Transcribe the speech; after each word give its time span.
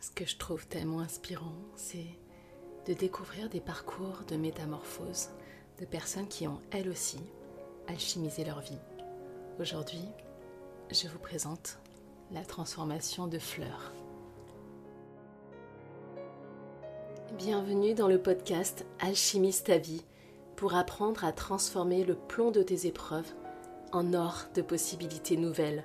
Ce 0.00 0.10
que 0.10 0.24
je 0.24 0.38
trouve 0.38 0.66
tellement 0.66 1.00
inspirant, 1.00 1.52
c'est 1.76 2.06
de 2.86 2.94
découvrir 2.94 3.50
des 3.50 3.60
parcours 3.60 4.22
de 4.28 4.36
métamorphose 4.36 5.28
de 5.78 5.84
personnes 5.84 6.26
qui 6.26 6.48
ont, 6.48 6.58
elles 6.70 6.88
aussi, 6.88 7.20
alchimisé 7.86 8.42
leur 8.44 8.60
vie. 8.60 8.78
Aujourd'hui, 9.60 10.08
je 10.90 11.06
vous 11.06 11.18
présente 11.18 11.78
la 12.32 12.46
transformation 12.46 13.26
de 13.26 13.38
Fleur. 13.38 13.92
Bienvenue 17.36 17.92
dans 17.92 18.08
le 18.08 18.22
podcast 18.22 18.86
Alchimiste 19.00 19.66
ta 19.66 19.76
vie 19.76 20.02
pour 20.56 20.74
apprendre 20.74 21.26
à 21.26 21.32
transformer 21.32 22.04
le 22.04 22.14
plomb 22.14 22.50
de 22.50 22.62
tes 22.62 22.86
épreuves 22.86 23.30
en 23.92 24.14
or 24.14 24.46
de 24.54 24.62
possibilités 24.62 25.36
nouvelles. 25.36 25.84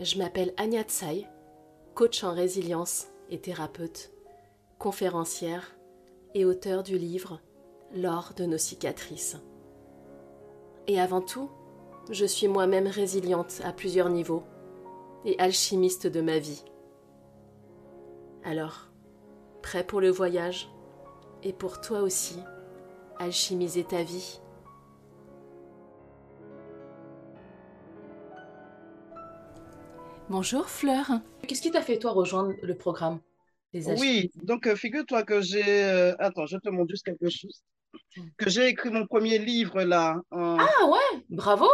Je 0.00 0.18
m'appelle 0.18 0.52
Anya 0.56 0.82
Tsai, 0.82 1.28
coach 1.94 2.24
en 2.24 2.32
résilience 2.32 3.08
et 3.30 3.38
thérapeute, 3.38 4.12
conférencière 4.78 5.76
et 6.34 6.44
auteur 6.44 6.82
du 6.82 6.98
livre 6.98 7.40
L'or 7.94 8.32
de 8.36 8.46
nos 8.46 8.58
cicatrices. 8.58 9.36
Et 10.86 10.98
avant 10.98 11.20
tout, 11.20 11.50
je 12.10 12.24
suis 12.24 12.48
moi-même 12.48 12.86
résiliente 12.86 13.60
à 13.64 13.72
plusieurs 13.72 14.08
niveaux 14.08 14.42
et 15.26 15.38
alchimiste 15.38 16.06
de 16.06 16.22
ma 16.22 16.38
vie. 16.38 16.64
Alors, 18.44 18.88
prêt 19.62 19.84
pour 19.84 20.00
le 20.00 20.10
voyage 20.10 20.70
et 21.42 21.52
pour 21.52 21.80
toi 21.80 22.00
aussi, 22.00 22.38
alchimiser 23.18 23.84
ta 23.84 24.02
vie? 24.02 24.40
Bonjour 30.30 30.68
Fleur. 30.68 31.06
Qu'est-ce 31.46 31.62
qui 31.62 31.70
t'a 31.70 31.82
fait 31.82 31.98
toi 31.98 32.12
rejoindre 32.12 32.54
le 32.62 32.74
programme 32.76 33.20
Oui, 33.74 34.30
donc 34.42 34.66
euh, 34.66 34.76
figure-toi 34.76 35.24
que 35.24 35.40
j'ai... 35.40 35.84
Euh, 35.84 36.14
attends, 36.18 36.46
je 36.46 36.56
te 36.58 36.68
montre 36.68 36.90
juste 36.90 37.04
quelque 37.04 37.28
chose. 37.28 37.62
Que 38.36 38.48
j'ai 38.48 38.68
écrit 38.68 38.90
mon 38.90 39.06
premier 39.06 39.38
livre 39.38 39.82
là. 39.82 40.16
Ah 40.30 40.86
ouais, 40.86 41.24
bravo. 41.28 41.68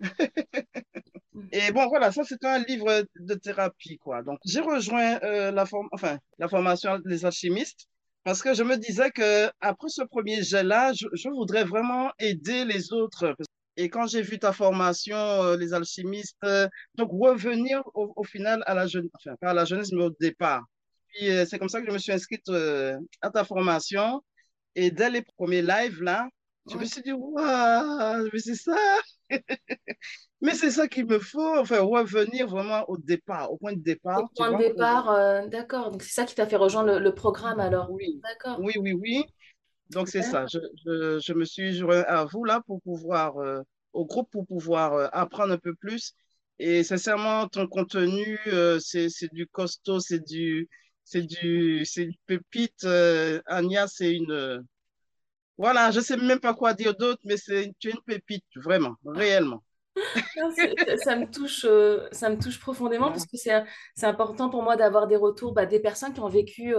Et 1.52 1.72
bon, 1.72 1.88
voilà, 1.88 2.12
ça 2.12 2.22
c'est 2.24 2.44
un 2.44 2.58
livre 2.58 3.04
de 3.18 3.34
thérapie, 3.34 3.98
quoi. 3.98 4.22
Donc, 4.22 4.38
j'ai 4.44 4.60
rejoint 4.60 5.18
euh, 5.22 5.50
la, 5.50 5.64
enfin, 5.92 6.18
la 6.38 6.48
formation 6.48 6.98
des 7.04 7.24
alchimistes 7.24 7.88
parce 8.24 8.42
que 8.42 8.54
je 8.54 8.62
me 8.62 8.76
disais 8.76 9.10
que 9.10 9.50
après 9.60 9.88
ce 9.88 10.02
premier 10.02 10.42
jet-là, 10.42 10.92
je, 10.92 11.06
je, 11.12 11.28
voudrais 11.28 11.64
vraiment 11.64 12.10
aider 12.18 12.64
les 12.64 12.92
autres. 12.92 13.34
Et 13.76 13.88
quand 13.88 14.06
j'ai 14.06 14.22
vu 14.22 14.38
ta 14.38 14.52
formation, 14.52 15.16
euh, 15.16 15.56
les 15.56 15.74
alchimistes, 15.74 16.36
euh, 16.44 16.68
donc 16.94 17.10
revenir 17.12 17.82
au, 17.94 18.22
final 18.22 18.62
à 18.66 18.74
la 18.74 18.86
jeunesse, 18.86 19.10
enfin 19.14 19.34
pas 19.40 19.50
à 19.50 19.54
la 19.54 19.64
jeunesse, 19.64 19.90
mais 19.92 20.04
au 20.04 20.14
départ. 20.20 20.62
Puis 21.08 21.30
euh, 21.30 21.44
c'est 21.44 21.58
comme 21.58 21.68
ça 21.68 21.80
que 21.80 21.86
je 21.88 21.92
me 21.92 21.98
suis 21.98 22.12
inscrite 22.12 22.48
à 23.20 23.30
ta 23.30 23.44
formation. 23.44 24.22
Et 24.76 24.90
dès 24.90 25.10
les 25.10 25.22
premiers 25.22 25.62
lives, 25.62 26.02
là, 26.02 26.28
je 26.70 26.76
me 26.76 26.84
suis 26.84 27.02
dit, 27.02 27.12
waouh, 27.12 28.28
mais 28.32 28.38
c'est 28.38 28.54
ça. 28.54 28.76
mais 30.40 30.54
c'est 30.54 30.70
ça 30.70 30.88
qu'il 30.88 31.06
me 31.06 31.18
faut, 31.18 31.58
enfin, 31.58 31.80
revenir 31.80 32.48
vraiment 32.48 32.84
au 32.88 32.96
départ, 32.96 33.52
au 33.52 33.56
point 33.56 33.72
de 33.72 33.82
départ. 33.82 34.22
Au 34.22 34.28
point 34.34 34.52
de 34.52 34.58
départ, 34.58 35.48
d'accord. 35.48 35.90
Donc 35.90 36.02
c'est 36.02 36.12
ça 36.12 36.24
qui 36.24 36.34
t'a 36.34 36.46
fait 36.46 36.56
rejoindre 36.56 36.98
le, 36.98 37.14
programme 37.14 37.60
alors. 37.60 37.90
Oui. 37.90 38.20
D'accord. 38.22 38.58
Oui, 38.60 38.72
oui, 38.78 38.92
oui. 38.92 39.24
Donc, 39.90 40.08
c'est 40.08 40.22
ça. 40.22 40.46
Je, 40.46 40.58
je, 40.84 41.20
je, 41.20 41.32
me 41.34 41.44
suis 41.44 41.74
joint 41.74 42.02
à 42.02 42.24
vous 42.24 42.44
là 42.44 42.62
pour 42.66 42.80
pouvoir, 42.82 43.36
euh, 43.38 43.60
au 43.92 44.04
groupe, 44.04 44.30
pour 44.30 44.46
pouvoir 44.46 44.94
euh, 44.94 45.08
apprendre 45.12 45.52
un 45.52 45.58
peu 45.58 45.74
plus. 45.74 46.14
Et 46.58 46.84
sincèrement, 46.84 47.48
ton 47.48 47.66
contenu, 47.66 48.38
euh, 48.46 48.78
c'est 48.80 49.08
du 49.32 49.46
costaud, 49.46 50.00
c'est 50.00 50.24
du, 50.24 50.68
c'est 51.04 51.22
du, 51.22 51.84
c'est 51.84 52.04
une 52.04 52.14
pépite. 52.26 52.84
Anya, 53.46 53.86
c'est 53.88 54.14
une, 54.14 54.64
voilà, 55.58 55.90
je 55.90 56.00
sais 56.00 56.16
même 56.16 56.40
pas 56.40 56.54
quoi 56.54 56.74
dire 56.74 56.96
d'autre, 56.96 57.20
mais 57.24 57.36
c'est 57.36 57.72
tu 57.78 57.88
es 57.88 57.92
une 57.92 58.02
pépite, 58.02 58.44
vraiment, 58.56 58.94
réellement. 59.04 59.62
ça 61.04 61.16
me 61.16 61.30
touche, 61.30 61.66
ça 62.12 62.30
me 62.30 62.36
touche 62.36 62.58
profondément 62.58 63.10
parce 63.10 63.26
que 63.26 63.36
c'est 63.36 64.06
important 64.06 64.50
pour 64.50 64.62
moi 64.62 64.76
d'avoir 64.76 65.06
des 65.06 65.14
retours 65.14 65.52
bah, 65.52 65.66
des 65.66 65.78
personnes 65.78 66.12
qui 66.12 66.20
ont 66.20 66.28
vécu 66.28 66.74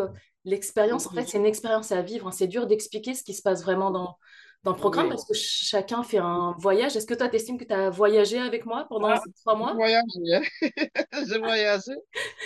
l'expérience, 0.46 1.08
en 1.08 1.12
fait, 1.12 1.28
c'est 1.28 1.38
une 1.38 1.46
expérience 1.46 1.92
à 1.92 2.02
vivre. 2.02 2.28
Hein. 2.28 2.32
C'est 2.32 2.48
dur 2.48 2.68
d'expliquer 2.68 3.14
ce 3.14 3.24
qui 3.24 3.34
se 3.34 3.42
passe 3.42 3.64
vraiment 3.64 3.92
dans, 3.92 4.18
dans 4.64 4.72
le 4.72 4.78
programme 4.78 5.10
parce 5.10 5.26
que 5.26 5.34
chacun 5.34 6.04
fait 6.04 6.18
un 6.18 6.56
voyage. 6.58 6.96
Est-ce 6.96 7.06
que 7.06 7.14
toi, 7.14 7.30
tu 7.30 7.36
estimes 7.36 7.58
que 7.58 7.66
tu 7.66 7.74
as 7.74 7.90
voyagé 7.90 8.40
avec 8.40 8.66
moi 8.66 8.86
pendant 8.90 9.10
ah, 9.10 9.22
ces 9.24 9.32
trois 9.34 9.56
mois? 9.56 9.76
J'ai 11.28 11.38
voyagé. 11.38 11.92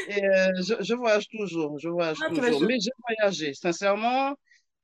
Et 0.10 0.24
euh, 0.24 0.52
je, 0.82 0.94
voyage 0.96 1.28
toujours. 1.30 1.80
Je 1.80 1.90
voyage 1.90 2.18
ah, 2.22 2.30
toujours. 2.30 2.64
Mais 2.64 2.78
j'ai 2.80 2.92
voyagé. 3.08 3.54
Sincèrement, 3.54 4.36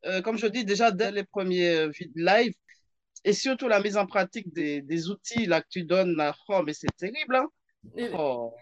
euh, 0.06 0.22
comme 0.22 0.38
je 0.38 0.48
dis 0.48 0.64
déjà 0.64 0.92
dès 0.92 1.12
les 1.12 1.24
premiers 1.24 1.76
euh, 1.76 1.92
live, 2.16 2.54
et 3.26 3.34
surtout 3.34 3.68
la 3.68 3.82
mise 3.82 3.98
en 3.98 4.06
pratique 4.06 4.54
des, 4.54 4.82
des 4.82 5.10
outils 5.10 5.46
là, 5.46 5.62
que 5.62 5.68
tu 5.70 5.84
donnes, 5.84 6.16
oh, 6.48 6.62
mais 6.66 6.74
c'est 6.74 6.96
terrible. 6.96 7.36
Hein? 7.36 7.48
Oh. 8.18 8.54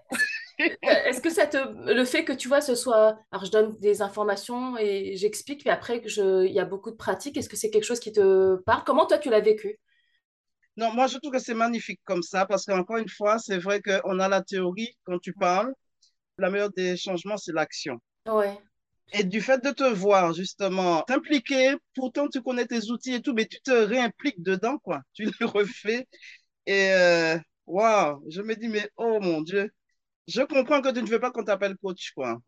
Est-ce 0.59 1.21
que 1.21 1.29
ça 1.29 1.47
te, 1.47 1.57
le 1.93 2.05
fait 2.05 2.23
que 2.23 2.33
tu 2.33 2.47
vois, 2.47 2.61
ce 2.61 2.75
soit, 2.75 3.17
alors 3.31 3.45
je 3.45 3.51
donne 3.51 3.75
des 3.79 4.01
informations 4.01 4.77
et 4.77 5.15
j'explique, 5.15 5.61
puis 5.61 5.69
après 5.69 6.01
je, 6.05 6.45
il 6.45 6.53
y 6.53 6.59
a 6.59 6.65
beaucoup 6.65 6.91
de 6.91 6.95
pratiques, 6.95 7.37
est-ce 7.37 7.49
que 7.49 7.55
c'est 7.55 7.69
quelque 7.69 7.85
chose 7.85 7.99
qui 7.99 8.11
te 8.11 8.55
parle? 8.57 8.83
Comment 8.85 9.05
toi 9.05 9.17
tu 9.17 9.29
l'as 9.29 9.39
vécu? 9.39 9.79
Non, 10.77 10.91
moi 10.93 11.07
je 11.07 11.17
trouve 11.17 11.31
que 11.31 11.39
c'est 11.39 11.53
magnifique 11.53 12.01
comme 12.03 12.23
ça 12.23 12.45
parce 12.45 12.65
qu'encore 12.65 12.97
une 12.97 13.09
fois, 13.09 13.37
c'est 13.39 13.57
vrai 13.57 13.81
qu'on 13.81 14.19
a 14.19 14.27
la 14.27 14.41
théorie 14.41 14.95
quand 15.05 15.19
tu 15.19 15.33
parles, 15.33 15.73
la 16.37 16.49
meilleure 16.49 16.71
des 16.71 16.97
changements 16.97 17.37
c'est 17.37 17.53
l'action. 17.53 17.99
Ouais. 18.27 18.57
Et 19.11 19.23
du 19.23 19.41
fait 19.41 19.63
de 19.63 19.71
te 19.71 19.83
voir 19.83 20.33
justement 20.33 21.03
t'impliquer, 21.03 21.75
pourtant 21.95 22.27
tu 22.27 22.41
connais 22.41 22.65
tes 22.65 22.89
outils 22.89 23.13
et 23.13 23.21
tout, 23.21 23.33
mais 23.33 23.45
tu 23.45 23.61
te 23.61 23.71
réimpliques 23.71 24.41
dedans 24.41 24.77
quoi, 24.79 25.01
tu 25.13 25.25
le 25.25 25.45
refais 25.45 26.07
et 26.65 26.91
euh, 26.93 27.37
waouh, 27.67 28.23
je 28.29 28.41
me 28.41 28.55
dis 28.55 28.69
mais 28.69 28.89
oh 28.97 29.19
mon 29.19 29.41
Dieu 29.41 29.71
je 30.27 30.41
comprends 30.41 30.81
que 30.81 30.89
tu 30.89 31.01
ne 31.01 31.07
veux 31.07 31.19
pas 31.19 31.31
qu'on 31.31 31.43
t'appelle 31.43 31.75
coach, 31.77 32.11
quoi. 32.15 32.39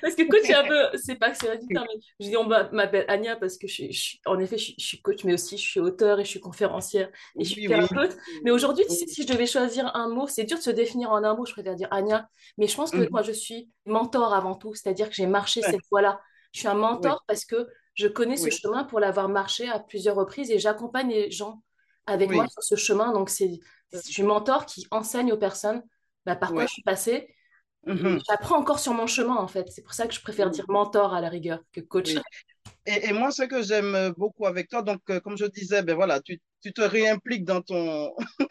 parce 0.00 0.14
que 0.14 0.28
coach, 0.28 0.42
c'est 0.44 0.54
un 0.54 0.66
peu, 0.66 0.96
c'est 0.96 1.16
pas 1.16 1.30
que 1.30 1.36
c'est 1.36 1.48
mais 1.70 1.80
je 2.20 2.28
dis 2.28 2.36
on 2.36 2.44
m'appelle 2.44 3.04
Anya 3.08 3.36
parce 3.36 3.56
que 3.56 3.66
je, 3.66 4.16
en 4.26 4.38
effet, 4.38 4.58
je, 4.58 4.72
suis 4.78 5.00
coach, 5.00 5.24
mais 5.24 5.34
aussi 5.34 5.56
je 5.56 5.62
suis 5.62 5.80
auteur 5.80 6.20
et 6.20 6.24
je 6.24 6.30
suis 6.30 6.40
conférencière 6.40 7.10
et 7.38 7.44
je 7.44 7.50
suis 7.50 7.66
thérapeute. 7.66 8.16
Mais 8.44 8.50
aujourd'hui, 8.50 8.84
si 8.88 9.22
je 9.22 9.28
devais 9.28 9.46
choisir 9.46 9.94
un 9.94 10.08
mot, 10.08 10.26
c'est 10.26 10.44
dur 10.44 10.58
de 10.58 10.62
se 10.62 10.70
définir 10.70 11.10
en 11.10 11.22
un 11.22 11.34
mot, 11.34 11.46
je 11.46 11.52
préfère 11.52 11.76
dire 11.76 11.88
Anya. 11.90 12.28
Mais 12.56 12.66
je 12.66 12.76
pense 12.76 12.90
que 12.90 12.98
mhm. 12.98 13.08
moi, 13.10 13.22
je 13.22 13.32
suis 13.32 13.70
mentor 13.86 14.34
avant 14.34 14.54
tout, 14.54 14.74
c'est-à-dire 14.74 15.08
que 15.08 15.14
j'ai 15.14 15.26
marché 15.26 15.62
cette 15.62 15.80
voie-là. 15.90 16.20
Je 16.52 16.60
suis 16.60 16.68
un 16.68 16.74
mentor 16.74 17.24
parce 17.26 17.44
que 17.44 17.66
je 17.94 18.06
connais 18.06 18.36
ce 18.36 18.50
chemin 18.50 18.84
pour 18.84 19.00
l'avoir 19.00 19.28
marché 19.28 19.68
à 19.68 19.78
plusieurs 19.80 20.16
reprises 20.16 20.50
et 20.50 20.58
j'accompagne 20.58 21.10
les 21.10 21.30
gens 21.30 21.62
avec 22.06 22.30
moi 22.30 22.46
sur 22.48 22.62
ce 22.62 22.74
chemin. 22.76 23.12
Donc, 23.12 23.28
c'est 23.28 23.60
je 23.92 23.98
suis 23.98 24.22
mentor 24.22 24.66
qui 24.66 24.86
enseigne 24.90 25.32
aux 25.32 25.38
personnes 25.38 25.82
bah, 26.26 26.36
par 26.36 26.52
quoi 26.52 26.66
je 26.66 26.72
suis 26.72 26.82
passée. 26.82 27.34
Mhm. 27.86 28.20
J'apprends 28.28 28.58
encore 28.58 28.80
sur 28.80 28.92
mon 28.92 29.06
chemin, 29.06 29.36
en 29.36 29.48
fait. 29.48 29.68
C'est 29.70 29.82
pour 29.82 29.94
ça 29.94 30.06
que 30.06 30.14
je 30.14 30.20
préfère 30.20 30.50
dire 30.50 30.64
mentor 30.68 31.14
à 31.14 31.20
la 31.20 31.28
rigueur 31.28 31.60
que 31.72 31.80
coach. 31.80 32.14
Et, 32.84 33.08
et, 33.08 33.12
moi, 33.12 33.30
ce 33.30 33.44
que 33.44 33.62
j'aime 33.62 34.12
beaucoup 34.16 34.46
avec 34.46 34.68
toi, 34.68 34.82
donc, 34.82 35.00
euh, 35.10 35.20
comme 35.20 35.38
je 35.38 35.46
disais, 35.46 35.82
ben 35.82 35.94
voilà, 35.94 36.20
tu, 36.20 36.40
tu 36.62 36.72
te 36.72 36.82
réimpliques 36.82 37.44
dans 37.44 37.62
ton. 37.62 38.14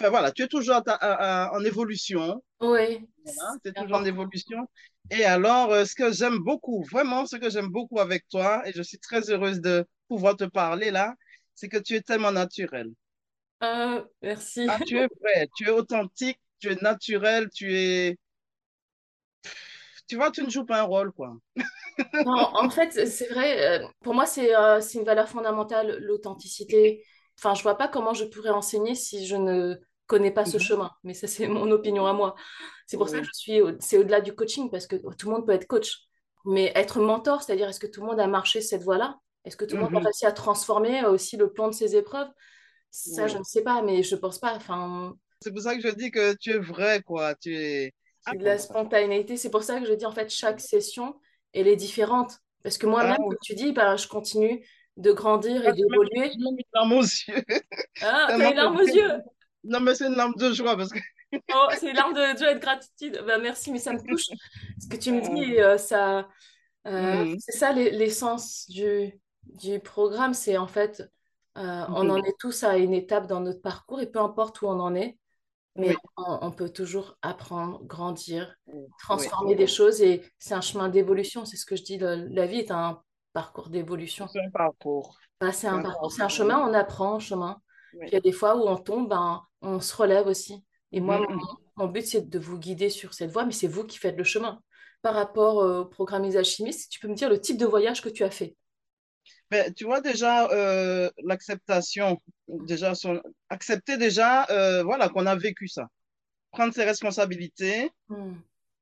enfin, 0.00 0.10
voilà, 0.10 0.32
tu 0.32 0.42
es 0.42 0.48
toujours 0.48 0.80
en 0.86 1.64
évolution. 1.64 2.42
Oui. 2.60 3.06
tu 3.62 3.70
es 3.70 3.72
toujours 3.72 3.98
en 3.98 4.04
évolution. 4.04 4.66
Et 5.10 5.24
alors, 5.24 5.72
euh, 5.72 5.84
ce 5.84 5.94
que 5.94 6.12
j'aime 6.12 6.38
beaucoup, 6.38 6.84
vraiment, 6.90 7.26
ce 7.26 7.36
que 7.36 7.48
j'aime 7.50 7.68
beaucoup 7.68 7.98
avec 7.98 8.28
toi, 8.28 8.62
et 8.66 8.72
je 8.72 8.82
suis 8.82 8.98
très 8.98 9.30
heureuse 9.30 9.60
de 9.60 9.86
pouvoir 10.06 10.36
te 10.36 10.44
parler 10.44 10.90
là, 10.90 11.14
c'est 11.54 11.68
que 11.68 11.78
tu 11.78 11.94
es 11.94 12.02
tellement 12.02 12.32
naturel. 12.32 12.90
Ah, 13.60 14.04
merci. 14.22 14.66
Ah, 14.68 14.78
tu 14.86 14.98
es 14.98 15.08
vrai, 15.20 15.48
tu 15.56 15.66
es 15.66 15.70
authentique, 15.70 16.38
tu 16.60 16.70
es 16.70 16.76
naturel, 16.76 17.48
tu 17.50 17.74
es. 17.76 18.16
Tu 20.06 20.16
vois, 20.16 20.30
tu 20.30 20.42
ne 20.42 20.50
joues 20.50 20.64
pas 20.64 20.80
un 20.80 20.84
rôle, 20.84 21.12
quoi. 21.12 21.36
non, 22.24 22.50
en 22.54 22.70
fait, 22.70 23.06
c'est 23.06 23.28
vrai, 23.28 23.80
euh, 23.80 23.86
pour 24.02 24.14
moi, 24.14 24.26
c'est 24.26 24.54
euh, 24.56 24.80
une 24.94 25.04
valeur 25.04 25.28
fondamentale, 25.28 25.98
l'authenticité. 26.00 27.04
Enfin, 27.38 27.54
je 27.54 27.62
vois 27.62 27.76
pas 27.76 27.88
comment 27.88 28.14
je 28.14 28.24
pourrais 28.24 28.50
enseigner 28.50 28.94
si 28.94 29.26
je 29.26 29.36
ne 29.36 29.76
connais 30.06 30.30
pas 30.30 30.44
ce 30.44 30.56
mhm. 30.56 30.62
chemin. 30.62 30.90
Mais 31.02 31.14
ça, 31.14 31.26
c'est 31.26 31.46
mon 31.46 31.70
opinion 31.70 32.06
à 32.06 32.12
moi. 32.12 32.36
C'est 32.86 32.96
pour 32.96 33.08
ça 33.08 33.18
que 33.18 33.26
je 33.26 33.32
suis. 33.32 33.60
C'est 33.80 33.98
au-delà 33.98 34.20
du 34.20 34.34
coaching, 34.34 34.70
parce 34.70 34.86
que 34.86 34.96
tout 34.96 35.28
le 35.28 35.34
monde 35.34 35.46
peut 35.46 35.52
être 35.52 35.66
coach. 35.66 36.04
Mais 36.46 36.72
être 36.74 37.00
mentor, 37.00 37.42
c'est-à-dire, 37.42 37.68
est-ce 37.68 37.80
que 37.80 37.86
tout 37.86 38.00
le 38.00 38.06
monde 38.06 38.20
a 38.20 38.26
marché 38.26 38.60
cette 38.60 38.82
voie-là? 38.82 39.18
Est-ce 39.44 39.56
que 39.56 39.64
tout 39.64 39.76
le 39.76 39.82
monde 39.82 39.96
a 39.96 40.00
mhm. 40.00 40.06
réussi 40.06 40.26
à 40.26 40.32
transformer 40.32 41.04
aussi 41.04 41.36
le 41.36 41.52
plan 41.52 41.68
de 41.68 41.74
ses 41.74 41.96
épreuves? 41.96 42.28
Ça, 42.90 43.26
je 43.26 43.38
ne 43.38 43.44
sais 43.44 43.62
pas, 43.62 43.82
mais 43.82 44.02
je 44.02 44.16
pense 44.16 44.38
pas. 44.38 44.54
Enfin... 44.54 45.14
C'est 45.40 45.52
pour 45.52 45.62
ça 45.62 45.74
que 45.76 45.80
je 45.80 45.94
dis 45.94 46.10
que 46.10 46.34
tu 46.34 46.50
es 46.50 46.58
vrai, 46.58 47.02
quoi. 47.02 47.34
Tu 47.34 47.54
es. 47.54 47.92
de 48.34 48.44
la 48.44 48.58
spontanéité. 48.58 49.36
C'est 49.36 49.50
pour 49.50 49.62
ça 49.62 49.80
que 49.80 49.86
je 49.86 49.92
dis, 49.92 50.06
en 50.06 50.12
fait, 50.12 50.30
chaque 50.30 50.60
session, 50.60 51.14
elle 51.52 51.68
est 51.68 51.76
différente. 51.76 52.38
Parce 52.62 52.76
que 52.76 52.86
moi-même, 52.86 53.18
ah 53.20 53.34
tu 53.42 53.54
dis, 53.54 53.72
bah, 53.72 53.96
je 53.96 54.08
continue 54.08 54.64
de 54.96 55.12
grandir 55.12 55.64
et 55.64 55.68
ah, 55.68 55.72
d'évoluer. 55.72 56.32
J'ai 56.32 56.34
une 56.34 56.58
larme 56.74 56.92
aux 56.92 57.02
yeux. 57.02 57.44
Ah, 58.02 58.26
t'as 58.28 58.50
une 58.50 58.56
larme 58.56 58.76
aux 58.76 58.86
yeux 58.86 59.22
Non, 59.64 59.80
mais 59.80 59.94
c'est 59.94 60.06
une 60.06 60.16
larme 60.16 60.34
de 60.36 60.52
joie 60.52 60.76
parce 60.76 60.90
que 60.90 60.98
oh, 61.54 61.68
c'est 61.78 61.92
l'arme 61.92 62.14
de 62.14 62.38
joie 62.38 62.52
et 62.52 62.54
de 62.54 62.60
gratitude. 62.60 63.22
Ben, 63.26 63.40
merci, 63.40 63.70
mais 63.72 63.78
ça 63.78 63.92
me 63.92 64.00
touche. 64.00 64.26
Ce 64.80 64.88
que 64.88 64.96
tu 64.96 65.12
me 65.12 65.20
dis, 65.20 65.60
euh, 65.60 65.78
ça, 65.78 66.28
euh, 66.86 67.24
mm. 67.24 67.36
c'est 67.38 67.52
ça 67.52 67.72
l'essence 67.72 68.68
du, 68.68 69.12
du 69.44 69.78
programme. 69.78 70.34
C'est 70.34 70.56
en 70.56 70.66
fait, 70.66 71.02
euh, 71.58 71.84
on 71.88 72.08
en 72.08 72.22
est 72.22 72.38
tous 72.38 72.62
à 72.62 72.76
une 72.76 72.94
étape 72.94 73.26
dans 73.26 73.40
notre 73.40 73.60
parcours 73.60 74.00
et 74.00 74.06
peu 74.06 74.20
importe 74.20 74.62
où 74.62 74.66
on 74.66 74.78
en 74.78 74.94
est, 74.94 75.18
mais 75.74 75.96
on, 76.16 76.50
peut 76.50 76.70
toujours 76.70 77.16
apprendre, 77.22 77.84
grandir, 77.84 78.56
transformer 79.00 79.54
des 79.54 79.66
choses 79.68 80.00
et 80.00 80.22
c'est 80.38 80.54
un 80.54 80.60
chemin 80.60 80.88
d'évolution. 80.88 81.44
C'est 81.44 81.56
ce 81.56 81.66
que 81.66 81.76
je 81.76 81.82
dis. 81.84 81.98
la 81.98 82.46
vie 82.46 82.58
est 82.58 82.70
un 82.70 83.00
parcours 83.32 83.68
d'évolution. 83.68 84.26
C'est 84.28 84.40
un 84.40 84.50
parcours. 84.50 85.16
c'est 85.52 85.68
un, 85.68 85.80
parcours, 85.80 86.10
c'est 86.10 86.22
un 86.22 86.28
chemin, 86.28 86.58
on 86.58 86.74
apprend 86.74 87.14
un 87.14 87.20
chemin. 87.20 87.60
il 88.02 88.08
y 88.08 88.16
a 88.16 88.20
des 88.20 88.32
fois 88.32 88.56
où 88.56 88.68
on 88.68 88.76
tombe, 88.76 89.08
ben, 89.08 89.42
on 89.62 89.80
se 89.80 89.94
relève 89.96 90.26
aussi. 90.26 90.64
Et 90.90 91.00
moi, 91.00 91.24
mon, 91.76 91.86
but, 91.86 92.06
c'est 92.06 92.28
de 92.28 92.38
vous 92.38 92.58
guider 92.58 92.90
sur 92.90 93.14
cette 93.14 93.30
voie, 93.30 93.44
mais 93.44 93.52
c'est 93.52 93.68
vous 93.68 93.84
qui 93.84 93.98
faites 93.98 94.16
le 94.16 94.24
chemin. 94.24 94.60
Par 95.02 95.14
rapport 95.14 95.56
au 95.56 95.84
programme 95.84 96.24
Alchimistes, 96.24 96.90
tu 96.90 96.98
peux 96.98 97.08
me 97.08 97.14
dire 97.14 97.28
le 97.28 97.40
type 97.40 97.56
de 97.56 97.66
voyage 97.66 98.02
que 98.02 98.08
tu 98.08 98.24
as 98.24 98.30
fait 98.30 98.56
tu 99.76 99.84
vois 99.84 100.00
déjà 100.00 100.48
euh, 100.50 101.10
l'acceptation, 101.24 102.18
déjà 102.48 102.92
accepter 103.48 103.96
déjà 103.96 104.46
euh, 104.50 104.82
voilà 104.82 105.08
qu'on 105.08 105.26
a 105.26 105.36
vécu 105.36 105.68
ça, 105.68 105.88
prendre 106.52 106.74
ses 106.74 106.84
responsabilités, 106.84 107.90
mm 108.08 108.34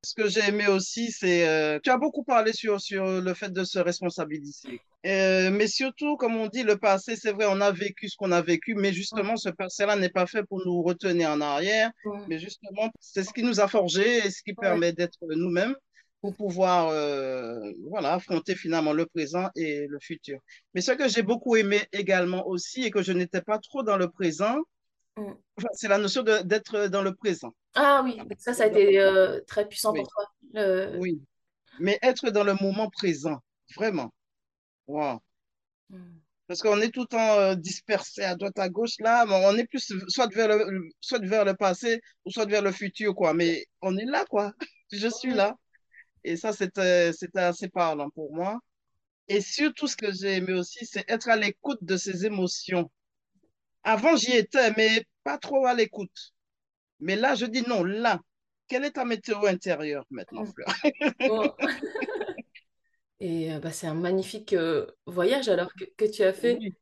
ce 0.06 0.14
que 0.14 0.28
j'ai 0.28 0.48
aimé 0.48 0.68
aussi, 0.68 1.10
c'est 1.10 1.48
euh, 1.48 1.80
tu 1.82 1.90
as 1.90 1.98
beaucoup 1.98 2.22
parlé 2.22 2.52
sur, 2.52 2.80
sur 2.80 3.20
le 3.20 3.34
fait 3.34 3.52
de 3.52 3.64
se 3.64 3.78
responsabiliser. 3.80 4.80
Mais 5.04 5.66
surtout, 5.66 6.16
comme 6.16 6.36
on 6.36 6.46
dit, 6.46 6.62
le 6.62 6.76
passé, 6.76 7.16
c'est 7.16 7.32
vrai, 7.32 7.46
on 7.48 7.60
a 7.60 7.72
vécu 7.72 8.08
ce 8.08 8.16
qu'on 8.16 8.32
a 8.32 8.40
vécu, 8.42 8.74
mais 8.74 8.92
justement, 8.92 9.36
ce 9.36 9.48
passé-là 9.48 9.96
n'est 9.96 10.08
pas 10.10 10.26
fait 10.26 10.44
pour 10.44 10.64
nous 10.64 10.82
retenir 10.82 11.30
en 11.30 11.40
arrière, 11.40 11.90
mais 12.28 12.38
justement, 12.38 12.90
c'est 13.00 13.24
ce 13.24 13.32
qui 13.32 13.42
nous 13.42 13.60
a 13.60 13.68
forgé 13.68 14.18
et 14.18 14.30
ce 14.30 14.42
qui 14.42 14.54
permet 14.54 14.92
d'être 14.92 15.18
nous-mêmes 15.28 15.74
pour 16.20 16.34
pouvoir 16.34 16.88
euh, 16.88 17.72
voilà, 17.88 18.14
affronter 18.14 18.54
finalement 18.54 18.92
le 18.92 19.06
présent 19.06 19.48
et 19.54 19.86
le 19.86 19.98
futur. 20.00 20.38
Mais 20.74 20.80
ce 20.80 20.92
que 20.92 21.08
j'ai 21.08 21.22
beaucoup 21.22 21.56
aimé 21.56 21.82
également 21.92 22.46
aussi 22.46 22.84
et 22.84 22.90
que 22.90 23.02
je 23.02 23.12
n'étais 23.12 23.42
pas 23.42 23.58
trop 23.58 23.82
dans 23.82 23.96
le 23.96 24.08
présent, 24.08 24.56
mm. 25.16 25.32
c'est 25.72 25.88
la 25.88 25.98
notion 25.98 26.22
d'être 26.22 26.88
dans 26.88 27.02
le 27.02 27.14
présent. 27.14 27.54
Ah 27.74 28.02
oui, 28.04 28.18
ça, 28.38 28.54
ça 28.54 28.64
a 28.64 28.66
été 28.66 28.98
euh, 28.98 29.40
très 29.46 29.68
puissant 29.68 29.92
pour 29.92 30.08
toi. 30.08 30.96
Oui, 30.98 31.20
mais 31.78 31.98
être 32.02 32.30
dans 32.30 32.44
le 32.44 32.54
moment 32.60 32.90
présent, 32.90 33.38
vraiment. 33.76 34.12
Wow. 34.86 35.20
Hmm. 35.90 36.18
Parce 36.46 36.62
qu'on 36.62 36.80
est 36.80 36.90
tout 36.90 37.00
le 37.00 37.06
temps 37.06 37.38
euh, 37.38 37.54
dispersé 37.54 38.22
à 38.22 38.36
droite, 38.36 38.58
à 38.58 38.68
gauche, 38.68 38.94
là, 39.00 39.24
on 39.28 39.56
est 39.56 39.66
plus 39.66 39.92
soit 40.08 40.32
vers, 40.32 40.48
le, 40.48 40.88
soit 41.00 41.18
vers 41.18 41.44
le 41.44 41.54
passé 41.54 42.00
ou 42.24 42.30
soit 42.30 42.46
vers 42.46 42.62
le 42.62 42.70
futur, 42.70 43.14
quoi. 43.14 43.34
Mais 43.34 43.64
on 43.82 43.96
est 43.96 44.04
là, 44.04 44.24
quoi. 44.26 44.52
Je 44.92 45.08
suis 45.08 45.34
là. 45.34 45.56
Et 46.26 46.36
ça, 46.36 46.52
c'était 46.52 47.12
assez 47.36 47.68
parlant 47.68 48.10
pour 48.10 48.34
moi. 48.34 48.58
Et 49.28 49.40
surtout, 49.40 49.86
ce 49.86 49.96
que 49.96 50.12
j'ai 50.12 50.34
aimé 50.34 50.54
aussi, 50.54 50.84
c'est 50.84 51.08
être 51.08 51.28
à 51.28 51.36
l'écoute 51.36 51.78
de 51.82 51.96
ses 51.96 52.26
émotions. 52.26 52.90
Avant, 53.84 54.16
j'y 54.16 54.32
étais, 54.32 54.72
mais 54.76 55.04
pas 55.22 55.38
trop 55.38 55.66
à 55.66 55.74
l'écoute. 55.74 56.32
Mais 56.98 57.14
là, 57.14 57.36
je 57.36 57.46
dis 57.46 57.62
non, 57.62 57.84
là, 57.84 58.20
quelle 58.66 58.84
est 58.84 58.92
ta 58.92 59.04
météo 59.04 59.46
intérieure 59.46 60.04
maintenant, 60.10 60.42
mm. 60.42 60.52
Fleur? 60.52 60.66
Et 63.20 63.52
euh, 63.52 63.60
bah, 63.60 63.70
c'est 63.70 63.86
un 63.86 63.94
magnifique 63.94 64.52
euh, 64.52 64.86
voyage 65.06 65.48
alors 65.48 65.70
que, 65.96 66.10
tu 66.10 66.24
as 66.24 66.32
fait. 66.32 66.58
Oui, 66.60 66.74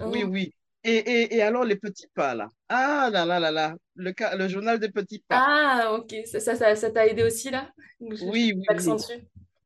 oui. 0.00 0.24
oui. 0.24 0.54
Et, 0.84 0.96
et, 0.96 1.36
et, 1.36 1.42
alors, 1.42 1.64
les 1.64 1.76
petits 1.76 2.08
pas, 2.14 2.34
là. 2.34 2.48
Ah 2.68 3.08
là 3.10 3.24
là 3.24 3.40
là 3.40 3.50
là, 3.50 3.74
le, 3.94 4.12
le 4.36 4.48
journal 4.48 4.78
des 4.78 4.90
petits 4.90 5.24
pas. 5.26 5.42
Ah, 5.46 5.94
ok, 5.94 6.14
ça 6.26 6.40
t'a 6.40 6.56
ça, 6.56 6.76
ça, 6.76 7.06
aidé 7.06 7.22
aussi, 7.22 7.50
là? 7.50 7.70
Oui, 8.00 8.18
oui. 8.22 8.52
oui. 8.54 8.94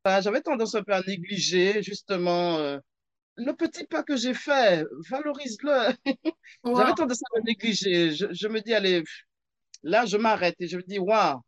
Ah, 0.04 0.20
j'avais 0.20 0.40
tendance 0.40 0.74
un 0.74 0.82
peu 0.82 0.92
à 0.92 1.02
négliger, 1.02 1.82
justement, 1.82 2.56
euh, 2.58 2.78
le 3.36 3.52
petit 3.52 3.84
pas 3.84 4.02
que 4.02 4.16
j'ai 4.16 4.32
fait, 4.32 4.84
valorise-le. 5.10 5.92
J'avais 6.64 6.94
tendance 6.94 7.20
à 7.22 7.38
le 7.38 7.42
négliger. 7.44 8.12
Je, 8.12 8.26
je 8.30 8.48
me 8.48 8.60
dis, 8.60 8.74
allez, 8.74 9.02
Là, 9.82 10.06
je 10.06 10.16
m'arrête 10.16 10.56
et 10.60 10.68
je 10.68 10.76
me 10.76 10.82
dis, 10.82 10.98
waouh, 10.98 11.40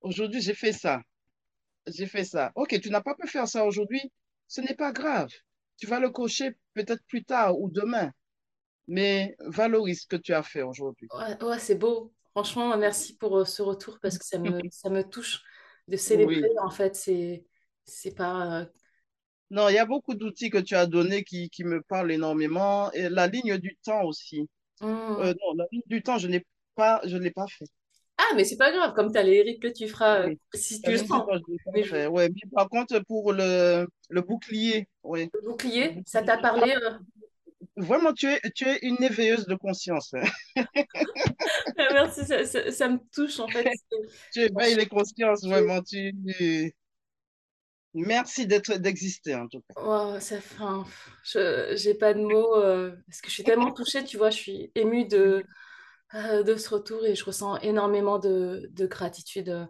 aujourd'hui, 0.00 0.40
j'ai 0.42 0.54
fait 0.54 0.72
ça. 0.72 1.02
J'ai 1.86 2.06
fait 2.06 2.24
ça. 2.24 2.52
Ok, 2.54 2.78
tu 2.80 2.90
n'as 2.90 3.00
pas 3.00 3.14
pu 3.14 3.26
faire 3.28 3.48
ça 3.48 3.64
aujourd'hui, 3.64 4.00
ce 4.48 4.60
n'est 4.60 4.74
pas 4.74 4.92
grave. 4.92 5.30
Tu 5.78 5.86
vas 5.86 6.00
le 6.00 6.10
cocher 6.10 6.52
peut-être 6.74 7.02
plus 7.08 7.24
tard 7.24 7.58
ou 7.58 7.70
demain. 7.70 8.12
Mais 8.88 9.36
valorise 9.40 10.02
ce 10.02 10.06
que 10.06 10.16
tu 10.16 10.32
as 10.32 10.42
fait 10.42 10.62
aujourd'hui. 10.62 11.08
Ouais, 11.12 11.58
c'est 11.58 11.76
beau. 11.76 12.12
Franchement, 12.32 12.76
merci 12.78 13.16
pour 13.16 13.38
euh, 13.38 13.44
ce 13.44 13.62
retour 13.62 13.98
parce 14.00 14.18
que 14.18 14.24
ça 14.24 14.38
me, 14.38 14.60
ça 14.70 14.90
me 14.90 15.02
touche 15.02 15.42
de 15.88 15.96
célébrer. 15.96 16.48
En 16.62 16.70
fait, 16.70 16.96
c'est, 16.96 17.44
c'est 17.84 18.14
pas. 18.14 18.60
Euh, 18.60 18.64
non, 19.50 19.68
il 19.68 19.74
y 19.74 19.78
a 19.78 19.84
beaucoup 19.84 20.14
d'outils 20.14 20.48
que 20.48 20.58
tu 20.58 20.74
as 20.74 20.86
donnés 20.86 21.24
qui, 21.24 21.50
qui, 21.50 21.62
me 21.62 21.82
parlent 21.82 22.10
énormément. 22.10 22.90
Et 22.92 23.10
la 23.10 23.26
ligne 23.26 23.58
du 23.58 23.76
temps 23.84 24.02
aussi. 24.04 24.48
Mmh. 24.80 24.86
Euh, 24.86 25.34
non, 25.34 25.54
la 25.56 25.66
ligne 25.70 25.82
du 25.86 26.02
temps, 26.02 26.16
je 26.16 26.26
n'ai 26.26 26.46
pas, 26.74 27.02
je 27.04 27.18
l'ai 27.18 27.30
pas 27.30 27.46
fait. 27.46 27.66
Ah, 28.16 28.34
mais 28.34 28.44
c'est 28.44 28.56
pas 28.56 28.72
grave, 28.72 28.94
comme 28.94 29.12
tu 29.12 29.18
as 29.18 29.22
les 29.22 29.58
que 29.58 29.68
tu 29.68 29.88
feras 29.88 30.26
si 30.54 30.80
tu 30.80 30.90
le 30.90 30.98
sens. 30.98 31.26
Mais 31.74 32.06
ouais, 32.06 32.28
mais 32.28 32.50
par 32.54 32.68
contre, 32.68 32.98
pour 33.00 33.32
le, 33.32 33.86
le 34.08 34.20
bouclier, 34.22 34.88
oui. 35.02 35.28
Le 35.34 35.50
bouclier, 35.50 36.02
ça 36.06 36.22
t'a 36.22 36.38
parlé 36.38 36.72
euh? 36.72 36.98
Vraiment, 37.76 38.12
tu 38.12 38.26
es, 38.26 38.40
tu 38.54 38.64
es 38.68 38.78
une 38.82 39.02
éveilleuse 39.02 39.46
de 39.46 39.54
conscience. 39.54 40.12
Ah, 41.78 41.88
merci, 41.94 42.24
ça, 42.24 42.44
ça, 42.44 42.88
me 42.88 42.98
touche 43.12 43.40
en 43.40 43.48
fait. 43.48 43.66
tu 44.32 44.40
éveilles 44.40 44.76
les 44.76 44.86
consciences, 44.86 45.42
vraiment. 45.44 45.82
Tu... 45.82 46.14
Merci 47.94 48.46
d'être 48.46 48.74
d'exister 48.74 49.34
en 49.34 49.48
tout 49.48 49.62
cas. 49.68 50.20
Ça, 50.20 50.36
enfin, 50.36 50.84
je 51.24 51.88
n'ai 51.88 51.94
pas 51.94 52.14
de 52.14 52.20
mots 52.20 52.56
euh, 52.56 52.94
parce 53.06 53.20
que 53.20 53.28
je 53.28 53.34
suis 53.34 53.44
tellement 53.44 53.72
touchée, 53.72 54.04
tu 54.04 54.16
vois, 54.16 54.30
je 54.30 54.36
suis 54.36 54.72
émue 54.74 55.06
de 55.06 55.44
euh, 56.14 56.42
de 56.42 56.56
ce 56.56 56.68
retour 56.68 57.06
et 57.06 57.14
je 57.14 57.24
ressens 57.24 57.56
énormément 57.60 58.18
de, 58.18 58.70
gratitude. 58.80 59.66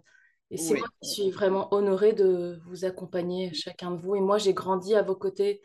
Et 0.51 0.57
c'est 0.57 0.75
moi 0.75 0.89
qui 1.01 1.09
suis 1.09 1.31
vraiment 1.31 1.73
honorée 1.73 2.13
de 2.13 2.61
vous 2.67 2.85
accompagner, 2.85 3.55
chacun 3.55 3.93
de 3.93 4.01
vous. 4.01 4.17
Et 4.17 4.21
moi, 4.21 4.39
j'ai 4.39 4.53
grandi 4.53 4.95
à 4.95 5.03
vos 5.03 5.15
côtés. 5.15 5.63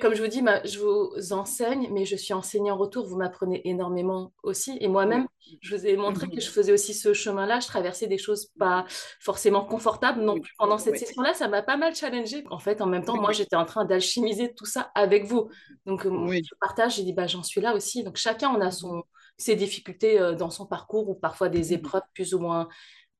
Comme 0.00 0.14
je 0.14 0.22
vous 0.22 0.28
dis, 0.28 0.42
je 0.64 0.78
vous 0.80 1.32
enseigne, 1.32 1.88
mais 1.92 2.04
je 2.04 2.16
suis 2.16 2.34
enseignée 2.34 2.72
en 2.72 2.76
retour. 2.76 3.06
Vous 3.06 3.16
m'apprenez 3.16 3.68
énormément 3.68 4.32
aussi. 4.42 4.76
Et 4.80 4.88
moi-même, 4.88 5.28
je 5.62 5.76
vous 5.76 5.86
ai 5.86 5.96
montré 5.96 6.28
que 6.28 6.40
je 6.40 6.50
faisais 6.50 6.72
aussi 6.72 6.94
ce 6.94 7.12
chemin-là. 7.12 7.60
Je 7.60 7.68
traversais 7.68 8.08
des 8.08 8.18
choses 8.18 8.50
pas 8.58 8.86
forcément 9.20 9.64
confortables. 9.64 10.24
Donc, 10.24 10.46
pendant 10.58 10.78
cette 10.78 10.98
session-là, 10.98 11.34
ça 11.34 11.46
m'a 11.46 11.62
pas 11.62 11.76
mal 11.76 11.94
challengée. 11.94 12.44
En 12.50 12.58
fait, 12.58 12.80
en 12.80 12.86
même 12.86 13.04
temps, 13.04 13.20
moi, 13.20 13.30
j'étais 13.30 13.56
en 13.56 13.64
train 13.64 13.84
d'alchimiser 13.84 14.52
tout 14.52 14.66
ça 14.66 14.90
avec 14.96 15.24
vous. 15.24 15.48
Donc, 15.86 16.06
euh, 16.06 16.32
je 16.32 16.54
partage, 16.60 16.96
j'ai 16.96 17.04
dit, 17.04 17.12
bah, 17.12 17.28
j'en 17.28 17.44
suis 17.44 17.60
là 17.60 17.76
aussi. 17.76 18.02
Donc, 18.02 18.16
chacun, 18.16 18.50
on 18.50 18.60
a 18.60 18.72
son, 18.72 19.04
ses 19.38 19.54
difficultés 19.54 20.20
euh, 20.20 20.34
dans 20.34 20.50
son 20.50 20.66
parcours 20.66 21.08
ou 21.08 21.14
parfois 21.14 21.48
des 21.48 21.72
épreuves 21.72 22.02
plus 22.14 22.34
ou 22.34 22.40
moins 22.40 22.68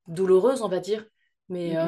douloureuses, 0.09 0.63
on 0.63 0.69
va 0.69 0.81
dire. 0.81 1.07
Mais 1.49 1.77
euh, 1.77 1.87